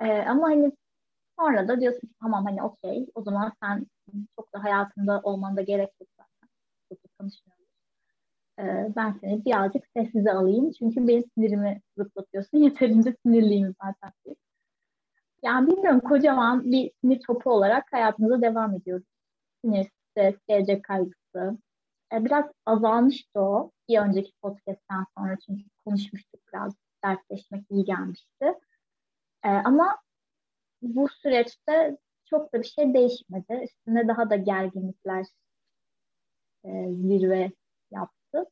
Ee, 0.00 0.22
ama 0.22 0.48
hani 0.48 0.72
sonra 1.38 1.68
da 1.68 1.80
diyorsun 1.80 2.08
ki 2.08 2.14
tamam 2.22 2.44
hani 2.44 2.62
okey 2.62 3.06
o 3.14 3.22
zaman 3.22 3.52
sen 3.62 3.86
çok 4.36 4.54
da 4.54 4.64
hayatında 4.64 5.20
olman 5.22 5.56
da 5.56 5.62
gerek 5.62 5.90
yok 6.00 6.10
zaten. 6.18 6.48
Çok 6.88 7.04
da 7.04 7.08
konuşmuyoruz. 7.18 7.64
Ee, 8.58 8.96
ben 8.96 9.18
seni 9.20 9.44
birazcık 9.44 9.84
sessize 9.96 10.32
alayım. 10.32 10.72
Çünkü 10.78 11.08
benim 11.08 11.24
sinirimi 11.34 11.80
zıplatıyorsun. 11.98 12.58
Yeterince 12.64 13.16
sinirliyim 13.26 13.74
zaten. 13.84 14.12
Yani 15.42 15.70
bilmiyorum 15.70 16.00
kocaman 16.00 16.72
bir 16.72 16.90
sinir 17.00 17.20
topu 17.26 17.50
olarak 17.50 17.84
hayatımıza 17.92 18.42
devam 18.42 18.74
ediyoruz. 18.74 19.06
Sinir, 19.64 19.90
stres, 20.10 20.34
gelecek 20.48 20.84
kaygısı. 20.84 21.58
E, 22.12 22.24
biraz 22.24 22.44
azalmıştı 22.66 23.40
o 23.40 23.70
bir 23.88 23.98
önceki 23.98 24.32
podcast'ten 24.42 25.04
sonra 25.18 25.36
çünkü 25.46 25.64
konuşmuştuk 25.84 26.40
biraz 26.52 26.74
dertleşmek 27.04 27.64
iyi 27.70 27.84
gelmişti. 27.84 28.44
E, 29.44 29.48
ama 29.48 29.96
bu 30.82 31.08
süreçte 31.08 31.98
çok 32.30 32.52
da 32.52 32.62
bir 32.62 32.66
şey 32.66 32.94
değişmedi. 32.94 33.60
Üstüne 33.64 34.08
daha 34.08 34.30
da 34.30 34.36
gerginlikler 34.36 35.26
e, 36.64 36.70
zirve 36.92 37.52
yaptı. 37.90 38.44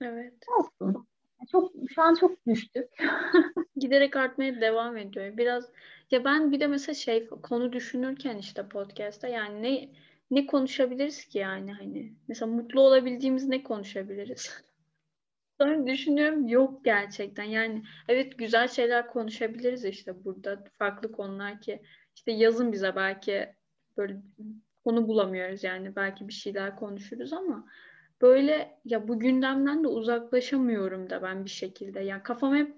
Evet. 0.00 0.34
Olsun. 0.58 1.06
Çok 1.52 1.72
şu 1.94 2.02
an 2.02 2.14
çok 2.14 2.46
düştük. 2.46 2.88
Giderek 3.76 4.16
artmaya 4.16 4.60
devam 4.60 4.96
ediyor. 4.96 5.36
Biraz 5.36 5.70
ya 6.10 6.24
ben 6.24 6.52
bir 6.52 6.60
de 6.60 6.66
mesela 6.66 6.94
şey 6.94 7.28
konu 7.28 7.72
düşünürken 7.72 8.38
işte 8.38 8.68
podcast'ta 8.68 9.28
yani 9.28 9.62
ne 9.62 9.88
ne 10.30 10.46
konuşabiliriz 10.46 11.24
ki 11.24 11.38
yani 11.38 11.72
hani 11.72 12.12
mesela 12.28 12.52
mutlu 12.52 12.80
olabildiğimiz 12.80 13.48
ne 13.48 13.62
konuşabiliriz? 13.62 14.62
Sonra 15.60 15.86
düşünüyorum 15.86 16.48
yok 16.48 16.84
gerçekten 16.84 17.44
yani 17.44 17.82
evet 18.08 18.38
güzel 18.38 18.68
şeyler 18.68 19.06
konuşabiliriz 19.06 19.84
işte 19.84 20.24
burada 20.24 20.64
farklı 20.78 21.12
konular 21.12 21.60
ki 21.60 21.82
işte 22.16 22.32
yazın 22.32 22.72
bize 22.72 22.96
belki 22.96 23.54
böyle 23.96 24.16
konu 24.84 25.08
bulamıyoruz 25.08 25.64
yani 25.64 25.96
belki 25.96 26.28
bir 26.28 26.32
şeyler 26.32 26.76
konuşuruz 26.76 27.32
ama 27.32 27.66
böyle 28.22 28.80
ya 28.84 29.08
bu 29.08 29.18
gündemden 29.18 29.84
de 29.84 29.88
uzaklaşamıyorum 29.88 31.10
da 31.10 31.22
ben 31.22 31.44
bir 31.44 31.50
şekilde. 31.50 32.00
Yani 32.00 32.22
kafam 32.22 32.54
hep 32.56 32.76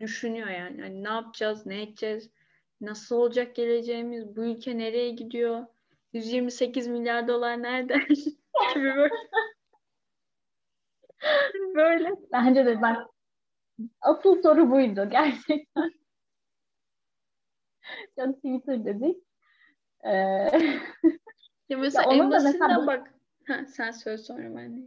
düşünüyor 0.00 0.48
yani. 0.48 0.82
Hani 0.82 1.04
ne 1.04 1.08
yapacağız, 1.08 1.66
ne 1.66 1.82
edeceğiz, 1.82 2.30
nasıl 2.80 3.16
olacak 3.16 3.56
geleceğimiz, 3.56 4.36
bu 4.36 4.44
ülke 4.44 4.78
nereye 4.78 5.10
gidiyor, 5.10 5.66
128 6.12 6.86
milyar 6.86 7.28
dolar 7.28 7.62
nerede? 7.62 7.94
gibi 8.74 8.84
böyle. 8.84 9.10
böyle. 11.74 12.10
Bence 12.32 12.66
de 12.66 12.82
ben 12.82 12.96
asıl 14.00 14.42
soru 14.42 14.70
buydu 14.70 15.10
gerçekten. 15.10 15.92
Çok 18.18 18.36
Twitter 18.36 18.84
dedik. 18.84 19.24
Ee... 20.04 20.10
ya 21.68 21.78
mesela 21.78 22.12
ya 22.14 22.18
en 22.18 22.28
mesela... 22.28 22.86
bak 22.86 23.16
Ha, 23.48 23.64
sen 23.66 23.90
söyle 23.90 24.18
sonra 24.18 24.56
ben 24.56 24.76
de. 24.76 24.80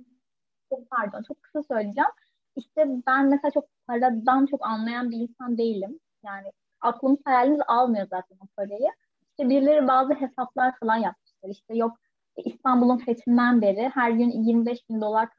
Pardon 0.91 1.23
çok 1.23 1.43
kısa 1.43 1.63
söyleyeceğim. 1.63 2.09
İşte 2.55 2.85
ben 3.07 3.25
mesela 3.25 3.51
çok 3.51 3.65
paradan 3.87 4.45
çok 4.45 4.65
anlayan 4.65 5.11
bir 5.11 5.17
insan 5.17 5.57
değilim. 5.57 5.99
Yani 6.25 6.51
aklımız 6.81 7.19
hayalimiz 7.25 7.61
almıyor 7.67 8.07
zaten 8.09 8.37
o 8.41 8.47
parayı. 8.55 8.89
İşte 9.29 9.49
birileri 9.49 9.87
bazı 9.87 10.13
hesaplar 10.13 10.79
falan 10.79 10.97
yapmışlar. 10.97 11.49
İşte 11.49 11.75
yok 11.75 11.97
İstanbul'un 12.45 12.97
fethinden 12.97 13.61
beri 13.61 13.89
her 13.93 14.11
gün 14.11 14.29
25 14.29 14.89
bin 14.89 15.01
dolar 15.01 15.29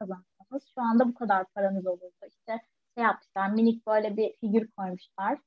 kazanıyorsunuz. 0.51 0.73
Şu 0.75 0.81
anda 0.81 1.07
bu 1.07 1.13
kadar 1.13 1.45
paranız 1.45 1.87
olurdu. 1.87 2.25
İşte 2.29 2.61
şey 2.95 3.03
yapmışlar 3.03 3.49
minik 3.49 3.87
böyle 3.87 4.17
bir 4.17 4.35
figür 4.37 4.71
koymuşlar. 4.71 5.39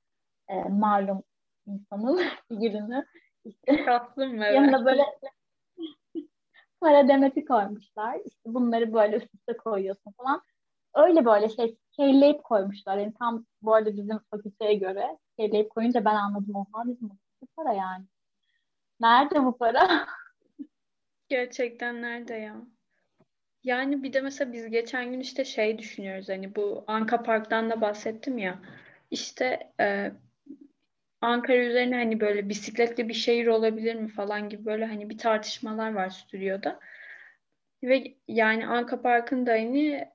E, 0.48 0.54
malum 0.62 1.22
insanın 1.66 2.20
figürünü. 2.48 3.04
İşte 3.44 3.84
Tatlım 3.84 4.42
evet. 4.42 4.54
Yanına 4.54 4.84
böyle 4.84 5.02
para 6.80 7.08
demeti 7.08 7.44
koymuşlar. 7.44 8.20
İşte 8.26 8.54
bunları 8.54 8.92
böyle 8.92 9.16
üst 9.16 9.34
üste 9.34 9.56
koyuyorsun 9.56 10.12
falan. 10.12 10.42
Öyle 10.94 11.24
böyle 11.24 11.48
şey 11.48 11.78
kelleyip 11.92 12.44
koymuşlar. 12.44 12.98
Yani 12.98 13.14
tam 13.18 13.46
bu 13.62 13.74
arada 13.74 13.96
bizim 13.96 14.18
fakülteye 14.30 14.74
göre 14.74 15.18
kelleyip 15.38 15.70
koyunca 15.70 16.04
ben 16.04 16.14
anladım. 16.14 16.56
Oha 16.56 16.84
bizim 16.86 17.10
bu 17.10 17.46
para 17.56 17.72
yani. 17.72 18.04
Nerede 19.00 19.44
bu 19.44 19.58
para? 19.58 20.06
Gerçekten 21.28 22.02
nerede 22.02 22.34
ya? 22.34 22.73
Yani 23.64 24.02
bir 24.02 24.12
de 24.12 24.20
mesela 24.20 24.52
biz 24.52 24.70
geçen 24.70 25.12
gün 25.12 25.20
işte 25.20 25.44
şey 25.44 25.78
düşünüyoruz 25.78 26.28
hani 26.28 26.54
bu 26.56 26.84
Anka 26.86 27.22
Park'tan 27.22 27.70
da 27.70 27.80
bahsettim 27.80 28.38
ya. 28.38 28.58
İşte 29.10 29.72
e, 29.80 30.12
Ankara 31.20 31.56
üzerine 31.56 31.94
hani 31.96 32.20
böyle 32.20 32.48
bisikletli 32.48 33.08
bir 33.08 33.14
şehir 33.14 33.46
olabilir 33.46 33.94
mi 33.94 34.08
falan 34.08 34.48
gibi 34.48 34.64
böyle 34.64 34.84
hani 34.84 35.10
bir 35.10 35.18
tartışmalar 35.18 35.92
var 35.94 36.08
stüdyoda. 36.08 36.80
Ve 37.82 38.14
yani 38.28 38.66
Anka 38.66 39.02
Park'ın 39.02 39.46
da 39.46 39.52
hani 39.52 40.08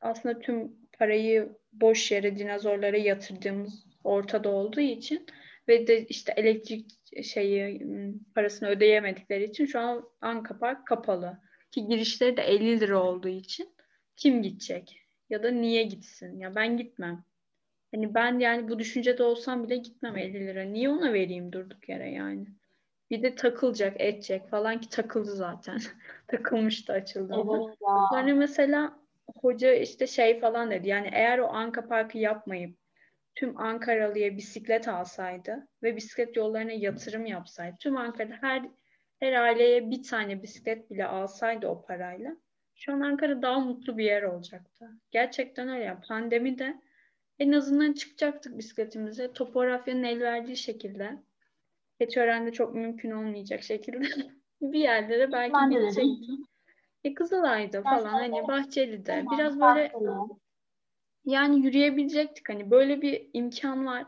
aslında 0.00 0.38
tüm 0.38 0.72
parayı 0.98 1.48
boş 1.72 2.12
yere 2.12 2.38
dinozorlara 2.38 2.96
yatırdığımız 2.96 3.86
ortada 4.04 4.48
olduğu 4.48 4.80
için 4.80 5.26
ve 5.68 5.86
de 5.86 6.06
işte 6.06 6.34
elektrik 6.36 6.90
şeyi 7.24 7.86
parasını 8.34 8.68
ödeyemedikleri 8.68 9.44
için 9.44 9.66
şu 9.66 9.80
an 9.80 10.08
Anka 10.20 10.58
Park 10.58 10.86
kapalı. 10.86 11.45
Ki 11.70 11.86
girişleri 11.86 12.36
de 12.36 12.42
50 12.42 12.80
lira 12.80 13.02
olduğu 13.02 13.28
için 13.28 13.74
kim 14.16 14.42
gidecek? 14.42 15.02
Ya 15.30 15.42
da 15.42 15.50
niye 15.50 15.82
gitsin? 15.82 16.38
Ya 16.38 16.54
ben 16.54 16.76
gitmem. 16.76 17.24
Hani 17.94 18.14
ben 18.14 18.38
yani 18.38 18.68
bu 18.68 18.78
düşüncede 18.78 19.22
olsam 19.22 19.64
bile 19.64 19.76
gitmem 19.76 20.16
50 20.16 20.46
lira. 20.46 20.62
Niye 20.62 20.88
ona 20.88 21.12
vereyim 21.12 21.52
durduk 21.52 21.88
yere 21.88 22.10
yani? 22.10 22.46
Bir 23.10 23.22
de 23.22 23.34
takılacak, 23.34 24.00
edecek 24.00 24.48
falan 24.48 24.80
ki 24.80 24.88
takıldı 24.88 25.30
zaten. 25.30 25.80
Takılmıştı 26.26 26.92
açıldığında. 26.92 27.56
Evet 27.56 27.76
Sonra 28.10 28.34
mesela 28.34 28.98
hoca 29.36 29.74
işte 29.74 30.06
şey 30.06 30.40
falan 30.40 30.70
dedi. 30.70 30.88
Yani 30.88 31.08
eğer 31.12 31.38
o 31.38 31.48
Anka 31.48 31.88
Park'ı 31.88 32.18
yapmayıp 32.18 32.76
tüm 33.34 33.60
Ankaralı'ya 33.60 34.36
bisiklet 34.36 34.88
alsaydı 34.88 35.68
ve 35.82 35.96
bisiklet 35.96 36.36
yollarına 36.36 36.72
yatırım 36.72 37.26
yapsaydı, 37.26 37.76
tüm 37.80 37.96
Ankara'da 37.96 38.34
her 38.40 38.68
her 39.20 39.32
aileye 39.32 39.90
bir 39.90 40.02
tane 40.02 40.42
bisiklet 40.42 40.90
bile 40.90 41.06
alsaydı 41.06 41.66
o 41.66 41.82
parayla, 41.82 42.36
şu 42.74 42.92
an 42.92 43.00
Ankara 43.00 43.42
daha 43.42 43.58
mutlu 43.58 43.98
bir 43.98 44.04
yer 44.04 44.22
olacaktı. 44.22 44.90
Gerçekten 45.10 45.68
öyle. 45.68 45.84
Yani 45.84 46.00
pandemi 46.08 46.58
de 46.58 46.80
en 47.38 47.52
azından 47.52 47.92
çıkacaktık 47.92 48.58
bisikletimize. 48.58 49.32
Topografyanın 49.32 50.02
el 50.02 50.20
verdiği 50.20 50.56
şekilde. 50.56 51.18
Keçiören'de 51.98 52.52
çok 52.52 52.74
mümkün 52.74 53.10
olmayacak 53.10 53.62
şekilde 53.62 54.06
bir 54.60 54.80
yerlere 54.80 55.32
belki 55.32 55.54
ben 55.54 55.70
gidecektik. 55.70 56.30
E 57.04 57.14
Kızılay'da 57.14 57.82
falan 57.82 58.08
hani 58.08 58.48
Bahçeli'de 58.48 59.24
biraz 59.32 59.60
böyle 59.60 59.92
yani 61.24 61.66
yürüyebilecektik 61.66 62.48
hani 62.48 62.70
böyle 62.70 63.02
bir 63.02 63.30
imkan 63.32 63.86
var. 63.86 64.06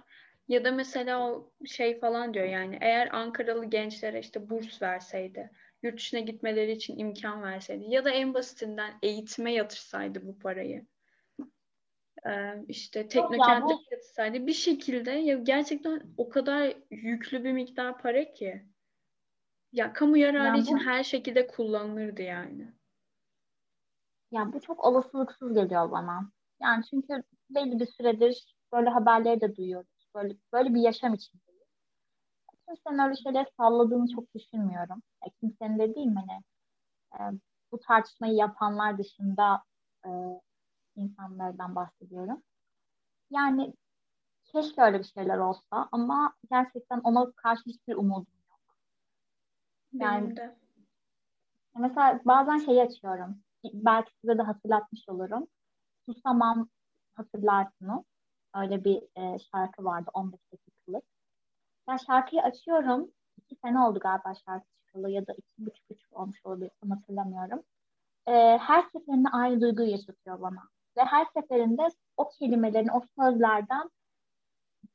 Ya 0.49 0.65
da 0.65 0.73
mesela 0.73 1.31
o 1.31 1.53
şey 1.67 2.01
falan 2.01 2.35
diyor 2.35 2.47
yani 2.47 2.79
eğer 2.81 3.09
Ankaralı 3.15 3.65
gençlere 3.65 4.21
işte 4.21 4.51
burs 4.51 4.83
verseydi, 4.83 5.51
yurt 5.83 5.97
dışına 5.97 6.21
gitmeleri 6.21 6.73
için 6.73 6.99
imkan 6.99 7.43
verseydi 7.43 7.85
ya 7.89 8.05
da 8.05 8.11
en 8.11 8.35
basitinden 8.35 8.93
eğitime 9.03 9.53
yatırsaydı 9.53 10.27
bu 10.27 10.39
parayı 10.39 10.87
işte 12.69 13.09
teknokentlik 13.09 13.79
bu... 13.91 13.95
yatsaydı 13.95 14.47
bir 14.47 14.53
şekilde 14.53 15.11
ya 15.11 15.37
gerçekten 15.37 16.03
o 16.17 16.29
kadar 16.29 16.77
yüklü 16.91 17.45
bir 17.45 17.53
miktar 17.53 17.99
para 17.99 18.33
ki 18.33 18.63
ya 19.73 19.93
kamu 19.93 20.17
yararı 20.17 20.47
yani 20.47 20.61
için 20.61 20.77
bu... 20.77 20.83
her 20.83 21.05
şekilde 21.05 21.47
kullanılırdı 21.47 22.23
yani. 22.23 22.73
Ya 24.31 24.53
bu 24.53 24.61
çok 24.61 24.85
olasılıksız 24.85 25.55
geliyor 25.55 25.91
bana. 25.91 26.31
Yani 26.63 26.85
çünkü 26.91 27.23
belli 27.51 27.81
bir 27.81 27.87
süredir 27.87 28.57
böyle 28.73 28.91
haberleri 28.91 29.41
de 29.41 29.57
duyuyoruz. 29.57 29.98
Böyle, 30.15 30.37
böyle 30.53 30.75
bir 30.75 30.81
yaşam 30.81 31.15
içindeyiz. 31.15 31.69
Kimsenin 32.69 32.99
öyle 32.99 33.17
şeyler 33.17 33.47
salladığını 33.57 34.09
çok 34.15 34.35
düşünmüyorum. 34.35 35.03
Ya 35.25 35.31
kimsenin 35.41 35.79
de 35.79 35.95
değil 35.95 36.07
mi? 36.07 36.25
Hani, 36.29 37.35
e, 37.37 37.41
bu 37.73 37.81
tartışmayı 37.81 38.35
yapanlar 38.35 38.99
dışında 38.99 39.63
e, 40.07 40.11
insanlardan 40.97 41.75
bahsediyorum. 41.75 42.43
Yani 43.31 43.75
keşke 44.45 44.83
öyle 44.83 44.99
bir 44.99 45.05
şeyler 45.05 45.39
olsa 45.39 45.89
ama 45.93 46.35
gerçekten 46.51 47.01
ona 47.01 47.33
karşı 47.33 47.63
hiçbir 47.67 47.95
umudum 47.95 48.33
yok. 48.51 48.61
Yani 49.93 50.25
Benim 50.25 50.37
de. 50.37 50.57
Mesela 51.79 52.21
bazen 52.25 52.59
şeyi 52.59 52.83
açıyorum. 52.83 53.43
Belki 53.65 54.13
size 54.21 54.39
de 54.39 54.43
hatırlatmış 54.43 55.09
olurum. 55.09 55.47
Susamam 56.07 56.69
hatırlarsınız. 57.15 58.05
Öyle 58.59 58.85
bir 58.85 59.03
e, 59.17 59.39
şarkı 59.39 59.85
vardı 59.85 60.11
15 60.15 60.41
dakikalık. 60.53 61.05
Ben 61.89 61.97
şarkıyı 61.97 62.43
açıyorum. 62.43 63.11
İki 63.37 63.57
sene 63.65 63.81
oldu 63.81 63.99
galiba 63.99 64.35
şarkı 64.35 64.67
çıkalı 64.87 65.11
ya 65.11 65.27
da 65.27 65.33
iki 65.33 65.67
buçuk 65.67 65.85
üç 65.91 66.01
olmuş 66.13 66.41
olabilir 66.45 66.71
hatırlamıyorum. 66.91 67.63
E, 68.27 68.59
her 68.59 68.83
seferinde 68.83 69.29
aynı 69.33 69.61
duyguyu 69.61 69.91
yaşatıyor 69.91 70.41
bana. 70.41 70.69
Ve 70.97 71.05
her 71.05 71.25
seferinde 71.25 71.89
o 72.17 72.29
kelimelerin, 72.29 72.89
o 72.89 73.03
sözlerden 73.19 73.91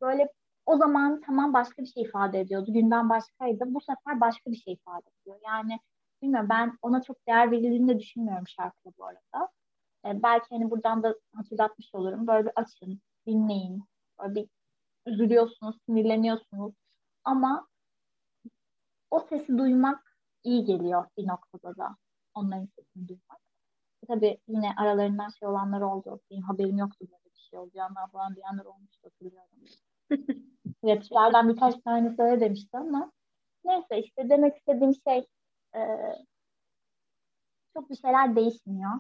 böyle 0.02 0.30
o 0.66 0.78
zaman 0.78 1.22
tamam 1.26 1.54
başka 1.54 1.82
bir 1.82 1.88
şey 1.88 2.04
ifade 2.04 2.40
ediyordu. 2.40 2.74
Günden 2.74 3.10
başkaydı. 3.10 3.64
Bu 3.68 3.82
sefer 3.82 4.22
başka 4.22 4.52
bir 4.52 4.56
şey 4.58 4.74
ifade 4.74 5.10
ediyor. 5.22 5.40
Yani 5.46 5.80
bilmiyorum 6.22 6.50
ben 6.50 6.78
ona 6.82 7.02
çok 7.02 7.28
değer 7.28 7.52
verildiğini 7.52 7.88
de 7.88 8.00
düşünmüyorum 8.00 8.48
şarkıda 8.48 8.92
bu 8.98 9.06
arada. 9.06 9.50
Ee, 10.06 10.24
belki 10.24 10.46
hani 10.50 10.72
buradan 10.72 11.04
da 11.04 11.16
hatırlatmış 11.36 11.96
olurum. 11.96 12.28
Böyle 12.28 12.46
bir 12.46 12.52
açın, 12.56 13.02
dinleyin. 13.28 13.84
Bir 14.24 14.48
üzülüyorsunuz, 15.06 15.76
sinirleniyorsunuz. 15.86 16.74
Ama 17.24 17.68
o 19.12 19.20
sesi 19.20 19.58
duymak 19.58 20.18
iyi 20.44 20.66
geliyor 20.66 21.06
bir 21.18 21.28
noktada 21.28 21.78
da. 21.78 21.98
Onların 22.34 22.66
sesini 22.66 23.08
duymak. 23.08 23.40
Tabii 24.08 24.38
yine 24.48 24.74
aralarından 24.78 25.30
şey 25.30 25.48
olanlar 25.48 25.82
oldu. 25.82 26.20
Benim 26.32 26.44
haberim 26.44 26.78
yoktu 26.78 27.08
böyle 27.12 27.34
bir 27.36 27.40
şey 27.40 27.60
olacağından 27.60 28.10
falan 28.10 28.36
diyenler 28.36 28.66
olmuştu 28.66 29.00
hatırlıyorum. 29.04 29.50
Rapçilerden 30.86 31.50
birkaç 31.50 31.76
tane 31.82 32.16
söyle 32.16 32.40
demişti 32.42 32.78
ama 32.78 33.12
neyse 33.66 34.00
işte 34.00 34.30
demek 34.30 34.58
istediğim 34.58 34.94
şey 35.08 35.28
e, 35.76 35.82
çok 37.74 37.90
bir 37.90 37.96
şeyler 37.96 38.36
değişmiyor. 38.36 38.92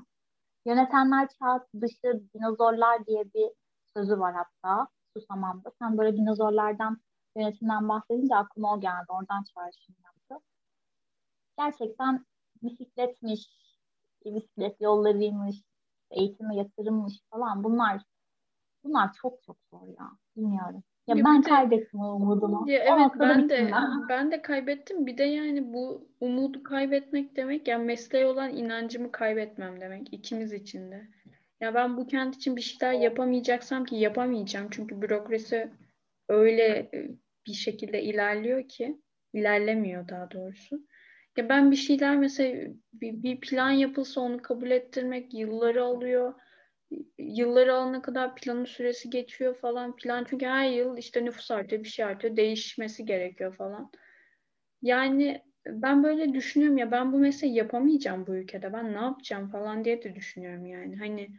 Yönetenler 0.65 1.27
çağ 1.39 1.67
dışı 1.81 2.23
dinozorlar 2.33 3.05
diye 3.05 3.23
bir 3.33 3.49
sözü 3.95 4.19
var 4.19 4.33
hatta 4.33 4.87
Susamam'da. 5.13 5.71
Sen 5.79 5.97
böyle 5.97 6.17
dinozorlardan 6.17 6.97
yönetimden 7.35 7.89
bahsedince 7.89 8.35
aklıma 8.35 8.73
o 8.73 8.79
geldi. 8.79 9.05
Oradan 9.09 9.43
çağrışım 9.43 9.95
yaptı. 10.05 10.45
Gerçekten 11.57 12.25
bisikletmiş, 12.63 13.49
bisiklet 14.25 14.81
yollarıymış, 14.81 15.55
eğitime 16.11 16.55
yatırımmış 16.55 17.13
falan 17.31 17.63
bunlar 17.63 18.01
bunlar 18.83 19.13
çok 19.13 19.43
çok 19.43 19.57
zor 19.71 19.87
ya. 19.87 20.11
Bilmiyorum. 20.35 20.83
Ya, 21.07 21.15
ya 21.15 21.25
ben 21.25 21.43
de, 21.43 21.49
kaybettim 21.49 21.99
o 21.99 22.15
umudumu. 22.15 22.71
Ya 22.71 22.79
evet 22.79 23.11
ben 23.19 23.49
de 23.49 23.69
ben. 23.71 24.09
ben 24.09 24.31
de 24.31 24.41
kaybettim. 24.41 25.05
Bir 25.05 25.17
de 25.17 25.23
yani 25.23 25.73
bu 25.73 26.07
umudu 26.21 26.63
kaybetmek 26.63 27.35
demek 27.35 27.67
yani 27.67 27.85
mesleğe 27.85 28.25
olan 28.25 28.49
inancımı 28.49 29.11
kaybetmem 29.11 29.81
demek 29.81 30.13
ikimiz 30.13 30.53
için 30.53 30.91
de. 30.91 31.07
Ya 31.63 31.73
ben 31.73 31.97
bu 31.97 32.07
kent 32.07 32.35
için 32.35 32.55
bir 32.55 32.61
şeyler 32.61 32.93
yapamayacaksam 32.93 33.85
ki 33.85 33.95
yapamayacağım. 33.95 34.67
Çünkü 34.71 35.01
bürokrasi 35.01 35.71
öyle 36.29 36.63
e, 36.93 37.09
bir 37.47 37.53
şekilde 37.53 38.03
ilerliyor 38.03 38.67
ki 38.69 39.01
ilerlemiyor 39.33 40.07
daha 40.07 40.31
doğrusu. 40.31 40.87
Ya 41.37 41.49
ben 41.49 41.71
bir 41.71 41.75
şeyler 41.75 42.17
mesela 42.17 42.73
bir, 42.93 43.23
bir 43.23 43.39
plan 43.41 43.71
yapılsa 43.71 44.21
onu 44.21 44.41
kabul 44.41 44.71
ettirmek 44.71 45.33
yılları 45.33 45.83
alıyor. 45.83 46.33
Yılları 47.17 47.73
alana 47.75 48.01
kadar 48.01 48.35
planın 48.35 48.65
süresi 48.65 49.09
geçiyor 49.09 49.55
falan 49.55 49.95
plan. 49.95 50.25
Çünkü 50.29 50.45
her 50.45 50.69
yıl 50.69 50.97
işte 50.97 51.25
nüfus 51.25 51.51
artıyor, 51.51 51.83
bir 51.83 51.89
şey 51.89 52.05
artıyor, 52.05 52.37
değişmesi 52.37 53.05
gerekiyor 53.05 53.55
falan. 53.55 53.91
Yani 54.81 55.41
ben 55.67 56.03
böyle 56.03 56.33
düşünüyorum 56.33 56.77
ya 56.77 56.91
ben 56.91 57.13
bu 57.13 57.19
mesleği 57.19 57.55
yapamayacağım 57.55 58.27
bu 58.27 58.35
ülkede. 58.35 58.73
Ben 58.73 58.93
ne 58.93 58.97
yapacağım 58.97 59.49
falan 59.51 59.85
diye 59.85 60.03
de 60.03 60.15
düşünüyorum 60.15 60.65
yani. 60.65 60.97
Hani 60.97 61.29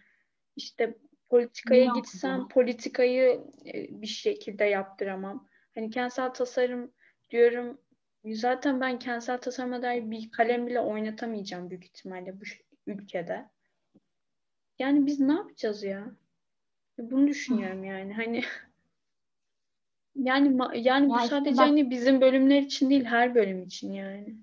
işte 0.56 0.98
politikaya 1.28 1.92
ne 1.92 2.00
gitsem 2.00 2.30
yapacağım? 2.30 2.48
politikayı 2.48 3.44
e, 3.66 4.00
bir 4.02 4.06
şekilde 4.06 4.64
yaptıramam. 4.64 5.48
Hani 5.74 5.90
kentsel 5.90 6.30
tasarım 6.30 6.92
diyorum 7.30 7.78
Zaten 8.32 8.80
ben 8.80 8.98
kentsel 8.98 9.38
tasarıma 9.38 9.82
dair 9.82 10.10
bir 10.10 10.30
kalem 10.30 10.66
bile 10.66 10.80
oynatamayacağım 10.80 11.70
büyük 11.70 11.84
ihtimalle 11.84 12.40
bu 12.40 12.44
ülkede. 12.86 13.50
Yani 14.78 15.06
biz 15.06 15.20
ne 15.20 15.32
yapacağız 15.32 15.84
ya? 15.84 16.16
Bunu 16.98 17.28
düşünüyorum 17.28 17.84
yani. 17.84 18.14
Hani 18.14 18.42
yani 20.14 20.58
yani 20.74 21.08
bu 21.08 21.18
sadece 21.18 21.56
hani 21.56 21.90
bizim 21.90 22.20
bölümler 22.20 22.62
için 22.62 22.90
değil 22.90 23.04
her 23.04 23.34
bölüm 23.34 23.62
için 23.62 23.92
yani. 23.92 24.36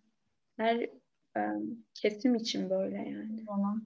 Her 0.57 0.89
um, 1.37 1.85
kesim 1.93 2.35
için 2.35 2.69
böyle 2.69 2.97
yani. 2.97 3.45
Tamam. 3.45 3.85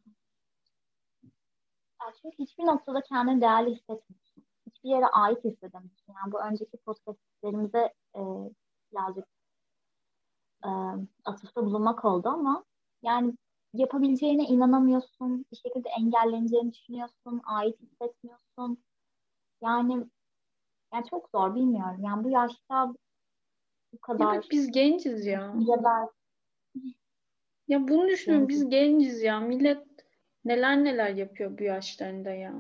Çünkü 2.22 2.38
hiçbir 2.40 2.64
noktada 2.64 3.02
kendini 3.02 3.42
değerli 3.42 3.72
hissetmiyorsun. 3.72 4.44
Hiçbir 4.68 4.90
yere 4.90 5.06
ait 5.06 5.44
hissedemiyorsun. 5.44 6.14
Yani 6.14 6.32
bu 6.32 6.40
önceki 6.40 6.78
podcastlerimize 6.78 7.94
e, 8.16 8.22
birazcık 8.92 9.26
e, 10.66 10.70
atıfta 11.26 11.66
bulunmak 11.66 12.06
oldu 12.06 12.30
ama 12.30 12.64
yani 13.02 13.34
yapabileceğine 13.74 14.44
inanamıyorsun. 14.44 15.46
Bir 15.52 15.58
şekilde 15.58 15.90
engelleneceğini 15.90 16.74
düşünüyorsun. 16.74 17.42
Ait 17.46 17.82
hissetmiyorsun. 17.82 18.84
Yani 19.62 20.06
yani 20.94 21.06
çok 21.10 21.30
zor 21.30 21.56
bilmiyorum. 21.56 22.04
Yani 22.04 22.24
bu 22.24 22.30
yaşta 22.30 22.94
bu 23.94 24.00
kadar. 24.02 24.34
Evet 24.34 24.48
biz 24.52 24.72
genciz 24.72 25.26
ya. 25.26 25.56
Ya 25.60 25.84
ben 25.84 26.10
ya 27.68 27.88
bunu 27.88 28.08
düşünüyorum. 28.08 28.50
Biz 28.50 28.70
genciz 28.70 29.22
ya. 29.22 29.40
Millet 29.40 29.95
neler 30.46 30.84
neler 30.84 31.10
yapıyor 31.10 31.58
bu 31.58 31.64
yaşlarında 31.64 32.30
ya. 32.30 32.54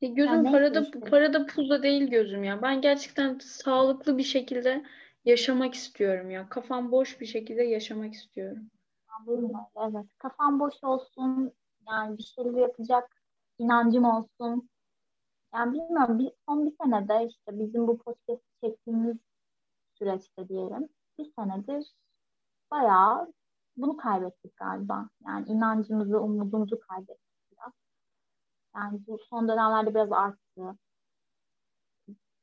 ya 0.00 0.08
gözüm 0.08 0.44
ya 0.44 0.52
parada 0.52 0.80
işte. 0.80 1.00
parada 1.00 1.46
pulda 1.46 1.82
değil 1.82 2.10
gözüm 2.10 2.44
ya. 2.44 2.62
Ben 2.62 2.80
gerçekten 2.80 3.38
sağlıklı 3.38 4.18
bir 4.18 4.22
şekilde 4.22 4.84
yaşamak 5.24 5.74
istiyorum 5.74 6.30
ya. 6.30 6.48
Kafam 6.48 6.92
boş 6.92 7.20
bir 7.20 7.26
şekilde 7.26 7.62
yaşamak 7.62 8.14
istiyorum. 8.14 8.70
Evet. 9.76 10.06
Kafam 10.18 10.60
boş 10.60 10.74
olsun. 10.84 11.52
Yani 11.88 12.18
bir 12.18 12.22
şeyler 12.22 12.60
yapacak 12.60 13.22
inancım 13.58 14.04
olsun. 14.04 14.68
Yani 15.54 15.72
bilmiyorum 15.72 16.18
bir, 16.18 16.32
son 16.48 16.66
bir 16.66 16.76
senede 16.82 17.26
işte 17.26 17.58
bizim 17.58 17.86
bu 17.86 17.98
podcast 17.98 18.42
çektiğimiz 18.64 19.16
süreçte 19.94 20.48
diyelim 20.48 20.88
bir 21.18 21.32
senedir 21.38 21.92
bayağı 22.70 23.32
bunu 23.76 23.96
kaybettik 23.96 24.56
galiba. 24.56 25.08
Yani 25.26 25.48
inancımızı, 25.48 26.20
umudumuzu 26.20 26.80
kaybettik 26.80 27.32
biraz. 27.52 27.72
Yani 28.76 29.00
bu 29.06 29.18
son 29.18 29.48
dönemlerde 29.48 29.94
biraz 29.94 30.12
arttı. 30.12 30.78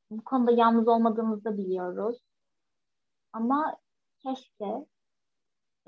Bu 0.10 0.24
konuda 0.24 0.52
yalnız 0.52 0.88
olmadığımızı 0.88 1.44
da 1.44 1.58
biliyoruz. 1.58 2.20
Ama 3.34 3.78
keşke 4.20 4.86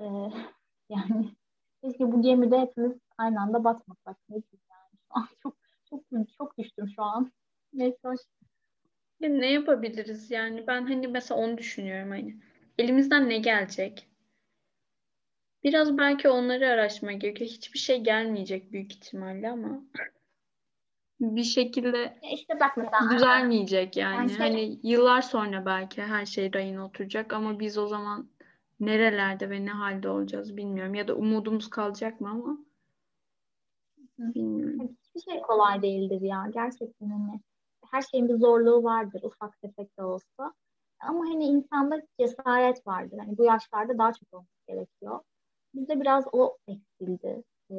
e, 0.00 0.04
yani 0.88 1.36
keşke 1.82 2.12
bu 2.12 2.22
gemide 2.22 2.60
hepimiz 2.60 2.98
aynı 3.18 3.40
anda 3.40 3.64
batmasak. 3.64 4.16
Ne 4.28 4.36
yani. 4.36 4.98
Şu 5.08 5.18
an 5.18 5.28
çok 5.42 5.56
çok 5.90 6.02
çok 6.38 6.58
düştüm 6.58 6.88
şu 6.96 7.02
an. 7.02 7.32
Neyse 7.72 7.98
hoş. 8.04 8.20
Ne 9.20 9.52
yapabiliriz 9.52 10.30
yani? 10.30 10.66
Ben 10.66 10.82
hani 10.86 11.08
mesela 11.08 11.40
onu 11.40 11.58
düşünüyorum 11.58 12.10
hani. 12.10 12.40
Elimizden 12.78 13.28
ne 13.28 13.38
gelecek? 13.38 14.11
Biraz 15.64 15.98
belki 15.98 16.28
onları 16.28 16.68
araştırmak 16.68 17.20
gerekiyor. 17.20 17.50
Hiçbir 17.50 17.78
şey 17.78 18.00
gelmeyecek 18.00 18.72
büyük 18.72 18.92
ihtimalle 18.92 19.50
ama 19.50 19.80
bir 21.20 21.44
şekilde 21.44 22.18
işte 22.32 22.60
bak 22.60 22.76
mesela 22.76 23.10
düzelmeyecek 23.10 23.96
yani. 23.96 24.16
yani 24.16 24.28
şey... 24.30 24.38
Hani 24.38 24.78
yıllar 24.82 25.22
sonra 25.22 25.66
belki 25.66 26.02
her 26.02 26.26
şey 26.26 26.54
rayına 26.54 26.86
oturacak 26.86 27.32
ama 27.32 27.60
biz 27.60 27.78
o 27.78 27.86
zaman 27.86 28.28
nerelerde 28.80 29.50
ve 29.50 29.64
ne 29.64 29.70
halde 29.70 30.08
olacağız 30.08 30.56
bilmiyorum. 30.56 30.94
Ya 30.94 31.08
da 31.08 31.14
umudumuz 31.14 31.70
kalacak 31.70 32.20
mı 32.20 32.28
ama 32.28 32.58
bilmiyorum. 34.18 34.96
hiçbir 35.14 35.32
şey 35.32 35.42
kolay 35.42 35.82
değildir 35.82 36.20
ya. 36.20 36.46
Gerçekten 36.54 37.08
hani 37.08 37.40
her 37.90 38.02
şeyin 38.02 38.28
bir 38.28 38.34
zorluğu 38.34 38.84
vardır 38.84 39.22
ufak 39.22 39.60
tefek 39.60 39.98
de 39.98 40.02
olsa. 40.02 40.54
Ama 41.00 41.24
hani 41.24 41.44
insanda 41.44 42.02
cesaret 42.20 42.86
vardır. 42.86 43.18
Hani 43.18 43.38
bu 43.38 43.44
yaşlarda 43.44 43.98
daha 43.98 44.12
çok 44.12 44.34
olması 44.34 44.66
gerekiyor. 44.68 45.20
Bizde 45.74 46.00
biraz 46.00 46.24
o 46.32 46.58
eksildi. 46.68 47.42
Ee, 47.70 47.74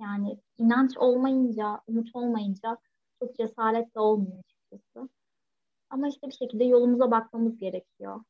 yani 0.00 0.40
inanç 0.58 0.96
olmayınca, 0.98 1.80
umut 1.86 2.08
olmayınca 2.16 2.78
çok 3.20 3.36
cesaret 3.36 3.94
de 3.94 4.00
olmuyor 4.00 4.38
açıkçası. 4.38 5.08
Ama 5.90 6.08
işte 6.08 6.26
bir 6.26 6.32
şekilde 6.32 6.64
yolumuza 6.64 7.10
bakmamız 7.10 7.58
gerekiyor. 7.58 8.20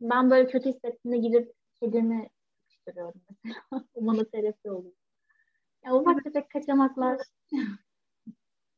Ben 0.00 0.30
böyle 0.30 0.48
kötü 0.48 0.68
hissettiğimde 0.68 1.28
gidip 1.28 1.52
kedimi 1.80 2.28
sıkıştırıyorum 2.60 3.22
mesela. 3.30 3.62
Bana 3.96 4.24
terapi 4.24 4.70
oluyor. 4.70 4.94
Ya 5.84 5.94
ufak 5.94 6.24
tefek 6.24 6.50
kaçamaklar. 6.50 7.20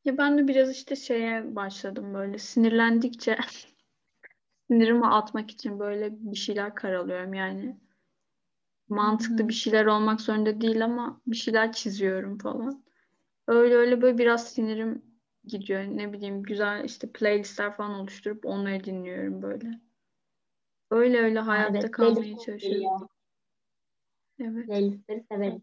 Ya 0.05 0.17
ben 0.17 0.37
de 0.37 0.47
biraz 0.47 0.71
işte 0.71 0.95
şeye 0.95 1.55
başladım 1.55 2.13
böyle 2.13 2.37
sinirlendikçe 2.37 3.37
sinirimi 4.67 5.07
atmak 5.07 5.51
için 5.51 5.79
böyle 5.79 6.09
bir 6.11 6.35
şeyler 6.35 6.75
karalıyorum 6.75 7.33
yani. 7.33 7.77
Mantıklı 8.89 9.47
bir 9.47 9.53
şeyler 9.53 9.85
olmak 9.85 10.21
zorunda 10.21 10.61
değil 10.61 10.83
ama 10.83 11.21
bir 11.27 11.35
şeyler 11.35 11.71
çiziyorum 11.71 12.37
falan. 12.37 12.83
Öyle 13.47 13.75
öyle 13.75 14.01
böyle 14.01 14.17
biraz 14.17 14.53
sinirim 14.53 15.01
gidiyor. 15.43 15.83
Ne 15.83 16.13
bileyim 16.13 16.43
güzel 16.43 16.83
işte 16.85 17.11
playlistler 17.11 17.77
falan 17.77 17.99
oluşturup 17.99 18.45
onları 18.45 18.83
dinliyorum 18.83 19.41
böyle. 19.41 19.81
Öyle 20.91 21.21
öyle 21.21 21.39
hayatta 21.39 21.77
evet, 21.77 21.91
kalmaya 21.91 22.37
çalışıyorum. 22.37 23.07
Evet. 24.39 24.65
Playlistleri 24.67 25.25
severim. 25.31 25.61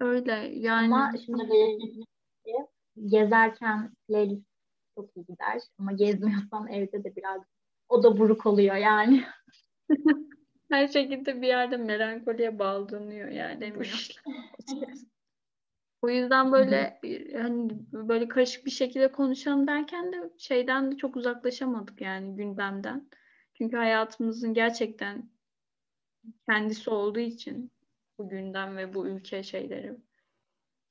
Öyle 0.00 0.32
yani. 0.54 0.94
Ama 0.94 1.12
şimdi 1.26 1.38
böyle 1.48 2.04
gezerken 3.06 3.94
playlist 4.08 4.46
çok 4.94 5.16
iyi 5.16 5.26
gider. 5.26 5.60
Ama 5.78 5.92
gezmiyorsan 5.92 6.68
evde 6.68 7.04
de 7.04 7.16
biraz 7.16 7.42
o 7.88 8.02
da 8.02 8.18
buruk 8.18 8.46
oluyor 8.46 8.76
yani. 8.76 9.24
Her 10.70 10.88
şekilde 10.88 11.42
bir 11.42 11.46
yerde 11.46 11.76
melankoliye 11.76 12.58
bağlanıyor 12.58 13.28
yani 13.28 13.74
bu 13.74 13.82
O 16.02 16.10
yüzden 16.10 16.52
böyle 16.52 17.00
hani 17.32 17.70
böyle 17.92 18.28
karışık 18.28 18.66
bir 18.66 18.70
şekilde 18.70 19.12
konuşalım 19.12 19.66
derken 19.66 20.12
de 20.12 20.30
şeyden 20.38 20.92
de 20.92 20.96
çok 20.96 21.16
uzaklaşamadık 21.16 22.00
yani 22.00 22.36
gündemden. 22.36 23.08
Çünkü 23.54 23.76
hayatımızın 23.76 24.54
gerçekten 24.54 25.30
kendisi 26.48 26.90
olduğu 26.90 27.20
için 27.20 27.70
bu 28.18 28.28
gündem 28.28 28.76
ve 28.76 28.94
bu 28.94 29.08
ülke 29.08 29.42
şeyleri, 29.42 29.96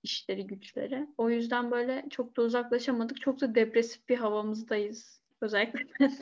işleri, 0.04 0.48
güçleri. 0.48 1.08
O 1.18 1.30
yüzden 1.30 1.72
böyle 1.72 2.06
çok 2.10 2.38
da 2.38 2.42
uzaklaşamadık. 2.42 3.22
Çok 3.22 3.42
da 3.42 3.56
depresif 3.56 4.10
bir 4.10 4.18
havamızdayız. 4.18 5.22
Özellikle 5.42 5.80
ben. 6.00 6.14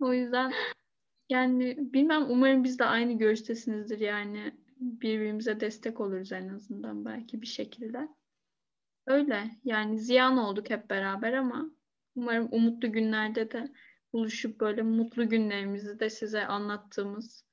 o 0.00 0.12
yüzden 0.12 0.52
yani 1.32 1.76
bilmem 1.78 2.30
umarım 2.30 2.64
biz 2.64 2.78
de 2.78 2.84
aynı 2.84 3.18
görüştesinizdir 3.18 3.98
yani 3.98 4.52
birbirimize 4.76 5.60
destek 5.60 6.00
oluruz 6.00 6.32
en 6.32 6.48
azından 6.48 7.04
belki 7.04 7.42
bir 7.42 7.46
şekilde. 7.46 8.08
Öyle 9.06 9.50
yani 9.64 9.98
ziyan 9.98 10.38
olduk 10.38 10.70
hep 10.70 10.90
beraber 10.90 11.32
ama 11.32 11.70
umarım 12.16 12.48
umutlu 12.50 12.92
günlerde 12.92 13.50
de 13.50 13.72
buluşup 14.12 14.60
böyle 14.60 14.82
mutlu 14.82 15.28
günlerimizi 15.28 16.00
de 16.00 16.10
size 16.10 16.46
anlattığımız 16.46 17.44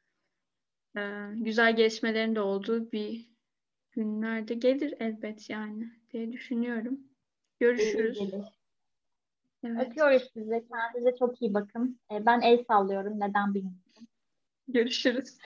e, 0.98 1.02
güzel 1.34 1.76
gelişmelerin 1.76 2.36
de 2.36 2.42
olduğu 2.42 2.92
bir 2.92 3.30
günlerde 3.92 4.54
gelir 4.54 4.94
elbet 5.00 5.50
yani 5.50 5.90
diye 6.12 6.32
düşünüyorum. 6.32 7.00
Görüşürüz. 7.60 8.20
Evet. 9.64 9.88
Öpüyoruz 9.88 10.30
sizi. 10.34 10.68
Kendinize 10.72 11.18
çok 11.20 11.41
iyi 11.41 11.53
bakın. 11.53 11.99
E, 12.12 12.26
ben 12.26 12.41
el 12.41 12.64
sallıyorum. 12.68 13.20
Neden 13.20 13.53
bilmiyorum. 13.53 14.07
Görüşürüz. 14.68 15.39